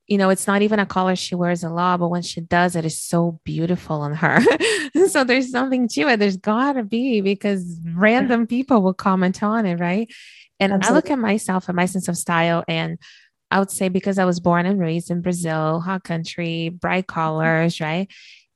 [0.08, 2.76] you know, it's not even a color she wears a lot, but when she does
[2.76, 4.40] it's so beautiful on her.
[5.10, 6.18] so there's something to it.
[6.18, 10.10] There's gotta be because random people will comment on it, right?
[10.60, 10.94] And Absolutely.
[10.94, 12.98] I look at myself and my sense of style, and
[13.52, 17.20] I would say because I was born and raised in Brazil, hot country, bright mm-hmm.
[17.20, 18.08] colors, right?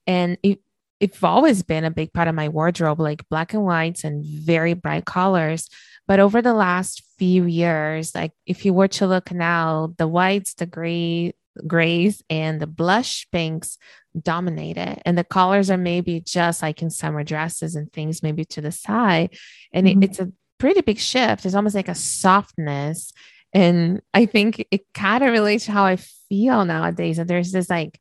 [0.08, 0.60] And it,
[0.99, 4.74] it's always been a big part of my wardrobe, like black and whites and very
[4.74, 5.70] bright colors.
[6.08, 10.56] But over the last few years, like if you were to look now, the whites,
[10.56, 11.34] the gray,
[11.68, 13.78] grays, and the blush pinks
[14.20, 15.02] dominate it.
[15.06, 18.72] And the colors are maybe just like in summer dresses and things, maybe to the
[18.72, 19.36] side.
[19.74, 20.04] And mm-hmm.
[20.04, 21.45] it, it's a pretty big shift.
[21.45, 23.12] It's almost like a softness.
[23.54, 27.20] And I think it kind of relates to how I feel nowadays.
[27.20, 27.99] And there's this like,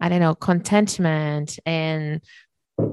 [0.00, 2.20] I don't know, contentment and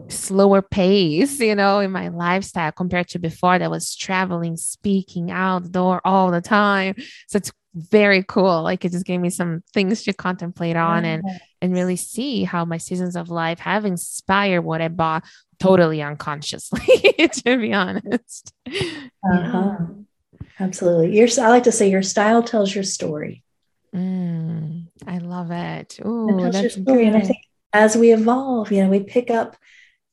[0.07, 6.01] slower pace, you know, in my lifestyle compared to before that was traveling, speaking outdoor
[6.05, 6.95] all the time.
[7.27, 8.63] So it's very cool.
[8.63, 11.23] Like it just gave me some things to contemplate on and
[11.61, 15.23] and really see how my seasons of life have inspired what I bought
[15.59, 16.79] totally unconsciously,
[17.45, 18.53] to be honest.
[18.67, 19.77] Uh-huh.
[20.59, 21.17] Absolutely.
[21.17, 23.43] Your I like to say your style tells your story.
[23.93, 25.99] Mm, I love it.
[26.03, 26.97] Oh, that's good.
[26.97, 27.39] And I think
[27.73, 29.55] as we evolve, you know, we pick up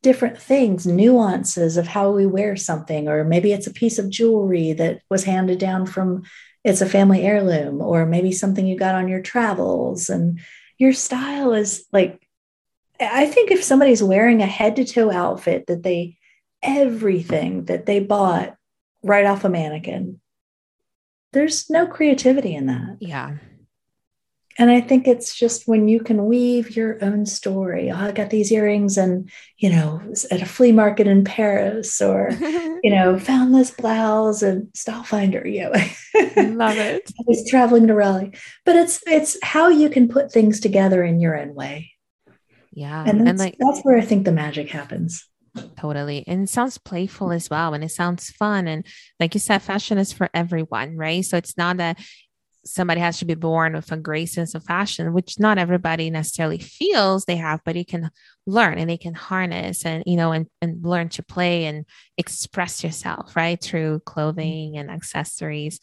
[0.02, 4.72] different things, nuances of how we wear something, or maybe it's a piece of jewelry
[4.72, 6.22] that was handed down from
[6.64, 10.08] it's a family heirloom, or maybe something you got on your travels.
[10.08, 10.40] And
[10.78, 12.26] your style is like,
[13.00, 16.16] I think if somebody's wearing a head to toe outfit that they,
[16.62, 18.56] everything that they bought
[19.02, 20.20] right off a mannequin,
[21.32, 22.98] there's no creativity in that.
[23.00, 23.36] Yeah.
[24.60, 27.90] And I think it's just when you can weave your own story.
[27.90, 32.28] Oh, I got these earrings and, you know, at a flea market in Paris or,
[32.82, 35.70] you know, found this blouse and style finder, you know.
[35.70, 37.10] Love it.
[37.10, 38.34] I was traveling to Raleigh.
[38.66, 41.92] But it's it's how you can put things together in your own way.
[42.70, 43.02] Yeah.
[43.06, 45.26] And, and like that's where I think the magic happens.
[45.78, 46.22] Totally.
[46.26, 47.72] And it sounds playful as well.
[47.72, 48.68] And it sounds fun.
[48.68, 48.84] And
[49.18, 51.24] like you said, fashion is for everyone, right?
[51.24, 51.98] So it's not that
[52.64, 56.58] somebody has to be born with a great sense of fashion, which not everybody necessarily
[56.58, 58.10] feels they have, but you can
[58.46, 61.86] learn and they can harness and, you know, and, and learn to play and
[62.18, 63.60] express yourself, right?
[63.62, 65.80] Through clothing and accessories.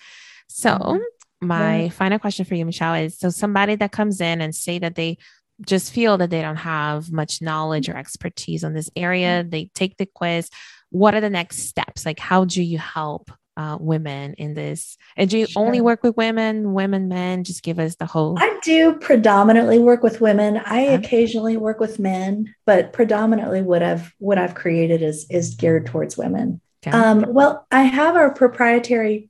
[0.47, 1.47] So mm-hmm.
[1.47, 1.89] my yeah.
[1.89, 5.17] final question for you, Michelle, is so somebody that comes in and say that they
[5.65, 9.49] just feel that they don't have much knowledge or expertise on this area, mm-hmm.
[9.49, 10.49] they take the quiz.
[10.91, 12.05] What are the next steps?
[12.05, 14.97] Like, how do you help uh, women in this?
[15.17, 15.61] And do you sure.
[15.61, 17.43] only work with women, women, men?
[17.43, 18.37] Just give us the whole.
[18.39, 20.61] I do predominantly work with women.
[20.63, 20.93] I okay.
[20.93, 26.17] occasionally work with men, but predominantly what I've what I've created is is geared towards
[26.17, 26.61] women.
[26.85, 26.95] Okay.
[26.95, 29.29] Um, well, I have our proprietary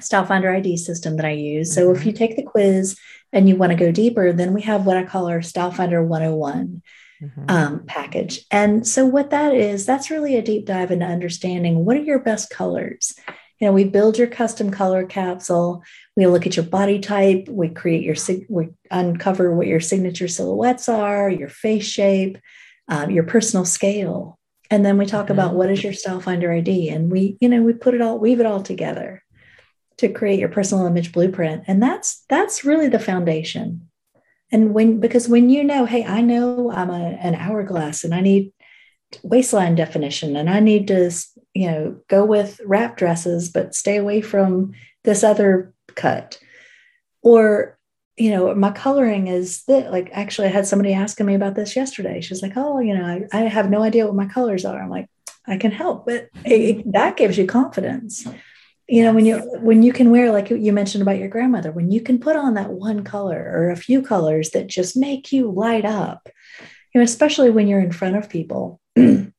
[0.00, 1.74] Style Finder ID system that I use.
[1.74, 2.00] So mm-hmm.
[2.00, 2.98] if you take the quiz
[3.32, 6.02] and you want to go deeper, then we have what I call our Style Finder
[6.02, 6.82] 101
[7.22, 7.44] mm-hmm.
[7.48, 8.44] um, package.
[8.50, 12.18] And so, what that is, that's really a deep dive into understanding what are your
[12.18, 13.14] best colors.
[13.60, 15.82] You know, we build your custom color capsule.
[16.16, 17.48] We look at your body type.
[17.48, 18.14] We create your,
[18.48, 22.38] we uncover what your signature silhouettes are, your face shape,
[22.88, 24.38] um, your personal scale.
[24.70, 25.32] And then we talk mm-hmm.
[25.32, 26.88] about what is your style finder ID.
[26.90, 29.24] And we, you know, we put it all, weave it all together
[29.96, 31.64] to create your personal image blueprint.
[31.66, 33.87] And that's, that's really the foundation
[34.50, 38.20] And when, because when you know, hey, I know I'm a, an hourglass and I
[38.20, 38.52] need
[39.22, 41.10] waistline definition and I need to,
[41.54, 44.72] you know, go with wrap dresses, but stay away from
[45.04, 46.38] this other cut.
[47.22, 47.78] Or
[48.18, 51.76] you know, my coloring is that like actually I had somebody asking me about this
[51.76, 52.20] yesterday.
[52.20, 54.82] She's like, Oh, you know, I, I have no idea what my colors are.
[54.82, 55.08] I'm like,
[55.46, 58.26] I can help, but it, that gives you confidence.
[58.88, 61.90] You know, when you when you can wear like you mentioned about your grandmother, when
[61.90, 65.50] you can put on that one color or a few colors that just make you
[65.50, 66.28] light up,
[66.94, 68.80] you know, especially when you're in front of people.
[68.96, 69.32] and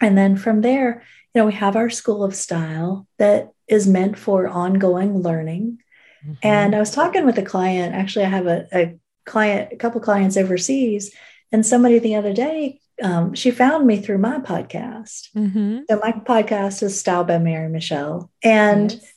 [0.00, 1.02] then from there,
[1.34, 5.78] you know, we have our school of style that is meant for ongoing learning
[6.24, 6.34] Mm-hmm.
[6.42, 7.94] And I was talking with a client.
[7.94, 11.14] Actually, I have a, a client, a couple clients overseas,
[11.52, 15.28] and somebody the other day, um, she found me through my podcast.
[15.36, 15.80] Mm-hmm.
[15.88, 19.12] So my podcast is Style by Mary Michelle, and yes.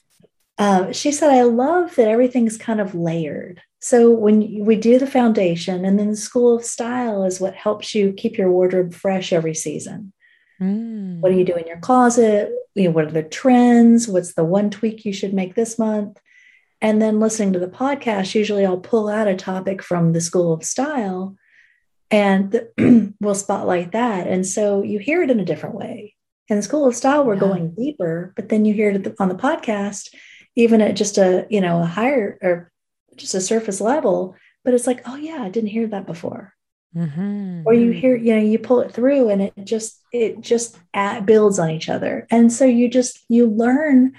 [0.57, 5.07] uh, she said, "I love that everything's kind of layered." So when we do the
[5.07, 9.33] foundation, and then the School of Style is what helps you keep your wardrobe fresh
[9.33, 10.13] every season.
[10.61, 11.19] Mm.
[11.19, 12.51] What do you do in your closet?
[12.75, 14.07] You know, what are the trends?
[14.07, 16.19] What's the one tweak you should make this month?
[16.81, 20.53] And then listening to the podcast, usually I'll pull out a topic from the School
[20.53, 21.35] of Style
[22.11, 22.61] and
[23.19, 24.27] we'll spotlight that.
[24.27, 26.15] And so you hear it in a different way.
[26.49, 27.39] In the School of Style, we're yeah.
[27.39, 30.13] going deeper, but then you hear it on the podcast,
[30.55, 32.71] even at just a, you know, a higher or
[33.15, 34.35] just a surface level.
[34.63, 36.53] But it's like, oh yeah, I didn't hear that before.
[36.95, 37.63] Mm-hmm.
[37.65, 40.77] Or you hear, you know, you pull it through and it just, it just
[41.25, 42.27] builds on each other.
[42.29, 44.13] And so you just, you learn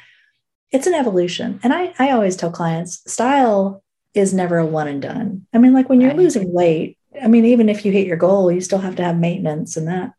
[0.75, 1.61] it's an evolution.
[1.63, 5.47] And I, I always tell clients style is never a one and done.
[5.55, 6.19] I mean, like when you're right.
[6.19, 9.17] losing weight, I mean, even if you hit your goal, you still have to have
[9.17, 10.13] maintenance and that.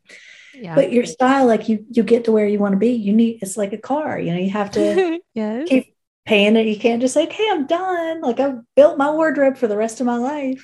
[0.53, 0.75] Yeah.
[0.75, 2.91] But your style, like you, you get to where you want to be.
[2.91, 4.19] You need it's like a car.
[4.19, 5.67] You know, you have to yes.
[5.67, 6.67] keep paying it.
[6.67, 9.99] You can't just say, "Okay, I'm done." Like I've built my wardrobe for the rest
[9.99, 10.63] of my life.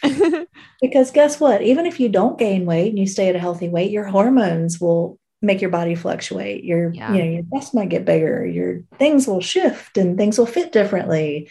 [0.81, 1.61] because guess what?
[1.61, 4.79] Even if you don't gain weight and you stay at a healthy weight, your hormones
[4.79, 6.63] will make your body fluctuate.
[6.63, 7.13] Your, yeah.
[7.13, 10.71] you know, your breast might get bigger, your things will shift and things will fit
[10.71, 11.49] differently.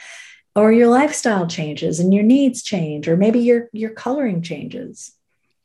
[0.61, 5.12] Or your lifestyle changes and your needs change, or maybe your your coloring changes.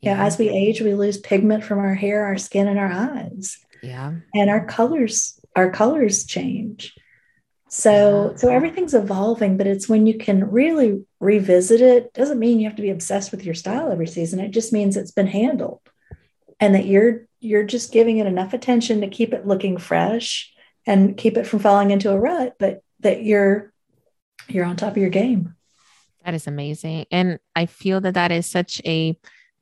[0.02, 0.24] Yeah.
[0.24, 3.58] as we age, we lose pigment from our hair, our skin, and our eyes.
[3.82, 4.14] Yeah.
[4.36, 6.94] And our colors, our colors change.
[7.70, 8.38] So yeah.
[8.38, 12.14] so everything's evolving, but it's when you can really revisit it.
[12.14, 14.40] Doesn't mean you have to be obsessed with your style every season.
[14.40, 15.82] It just means it's been handled
[16.60, 20.54] and that you're you're just giving it enough attention to keep it looking fresh
[20.86, 23.72] and keep it from falling into a rut but that you're
[24.48, 25.56] you're on top of your game.
[26.24, 27.06] That is amazing.
[27.12, 29.18] And i feel that that is such a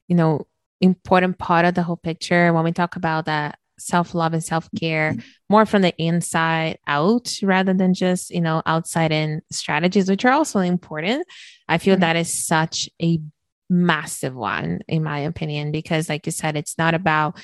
[0.07, 0.47] you know
[0.81, 2.53] important part of the whole picture.
[2.53, 5.15] When we talk about that self-love and self-care
[5.49, 10.31] more from the inside out rather than just you know outside in strategies which are
[10.31, 11.25] also important
[11.67, 12.01] i feel mm-hmm.
[12.01, 13.19] that is such a
[13.69, 17.37] massive one in my opinion because like you said it's not about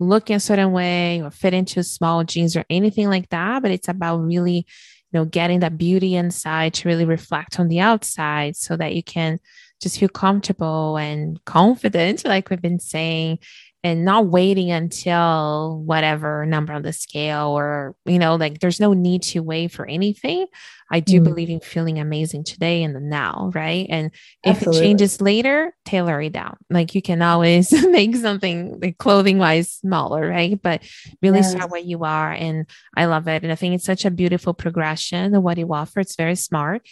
[0.00, 3.88] looking a certain way or fit into small jeans or anything like that but it's
[3.88, 4.64] about really you
[5.12, 9.38] know getting that beauty inside to really reflect on the outside so that you can
[9.80, 13.38] just feel comfortable and confident like we've been saying
[13.84, 18.94] and not waiting until whatever number on the scale or you know like there's no
[18.94, 20.46] need to wait for anything
[20.90, 21.24] i do mm.
[21.24, 24.10] believe in feeling amazing today and the now right and
[24.42, 24.80] if Absolutely.
[24.80, 29.70] it changes later tailor it down like you can always make something like clothing wise
[29.70, 30.82] smaller right but
[31.22, 31.52] really yes.
[31.52, 32.66] start where you are and
[32.96, 36.00] i love it and i think it's such a beautiful progression of what you offer
[36.00, 36.82] it's very smart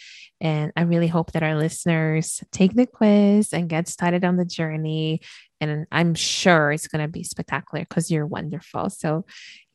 [0.41, 4.43] and I really hope that our listeners take the quiz and get started on the
[4.43, 5.21] journey
[5.69, 8.89] and I'm sure it's going to be spectacular because you're wonderful.
[8.89, 9.25] So,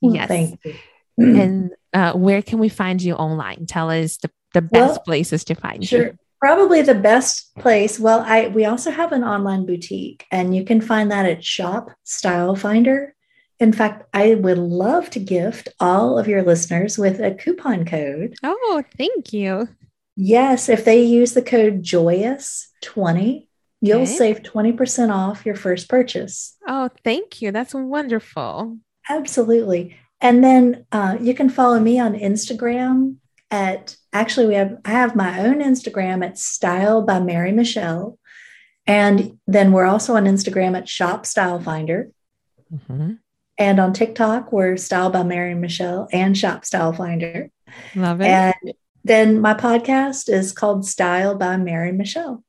[0.01, 0.29] well, yes.
[0.29, 0.75] Thank you.
[1.19, 3.67] and uh, where can we find you online?
[3.67, 6.07] Tell us the, the best well, places to find sure.
[6.07, 6.19] you.
[6.41, 7.99] Probably the best place.
[7.99, 11.91] Well, I we also have an online boutique, and you can find that at Shop
[12.05, 13.15] Style Finder.
[13.59, 18.37] In fact, I would love to gift all of your listeners with a coupon code.
[18.45, 19.69] Oh, thank you.
[20.15, 23.48] Yes, if they use the code JOYOUS20,
[23.81, 24.07] You'll okay.
[24.07, 26.57] save 20% off your first purchase.
[26.67, 27.53] Oh, thank you.
[27.53, 28.79] That's wonderful.
[29.09, 29.97] Absolutely.
[30.21, 33.17] And then uh, you can follow me on Instagram
[33.51, 38.19] at actually we have I have my own Instagram at Style by Mary Michelle.
[38.87, 42.11] And then we're also on Instagram at Shop Style Finder.
[42.73, 43.15] Mm-hmm.
[43.59, 47.51] And on TikTok, we're Style by Mary Michelle and Shop Style Finder.
[47.95, 48.27] Love it.
[48.27, 48.55] And
[49.05, 52.43] then my podcast is called Style by Mary Michelle.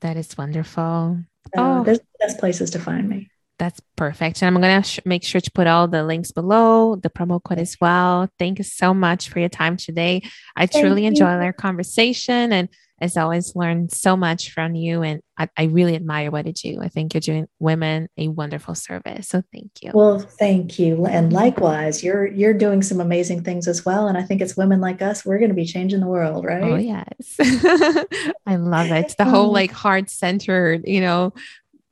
[0.00, 1.18] That is wonderful.
[1.56, 3.30] Uh, oh, there's the best places to find me.
[3.58, 4.40] That's perfect.
[4.40, 7.42] And I'm going to sh- make sure to put all the links below, the promo
[7.42, 8.28] code as well.
[8.38, 10.22] Thank you so much for your time today.
[10.56, 11.08] I Thank truly you.
[11.08, 12.68] enjoyed our conversation and
[13.00, 16.80] as always learned so much from you and I, I, really admire what you do.
[16.82, 19.28] I think you're doing women a wonderful service.
[19.28, 19.92] So thank you.
[19.94, 21.06] Well, thank you.
[21.06, 24.08] And likewise, you're you're doing some amazing things as well.
[24.08, 26.62] And I think it's women like us, we're going to be changing the world, right?
[26.62, 27.36] Oh yes.
[28.46, 29.14] I love it.
[29.16, 31.34] The whole like heart centered, you know,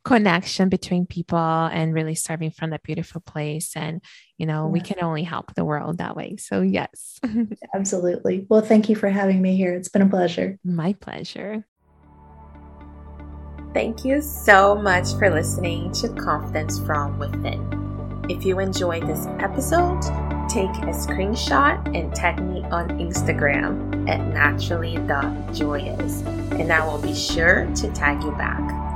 [0.07, 3.73] connection between people and really serving from that beautiful place.
[3.75, 4.01] And
[4.39, 4.71] you know yeah.
[4.71, 6.37] we can only help the world that way.
[6.37, 7.19] So yes.
[7.75, 8.47] Absolutely.
[8.49, 9.75] Well thank you for having me here.
[9.75, 10.59] It's been a pleasure.
[10.65, 11.67] My pleasure.
[13.75, 17.61] Thank you so much for listening to confidence from within.
[18.31, 20.01] If you enjoyed this episode
[20.49, 27.67] take a screenshot and tag me on instagram at naturally.joyous and i will be sure
[27.75, 28.96] to tag you back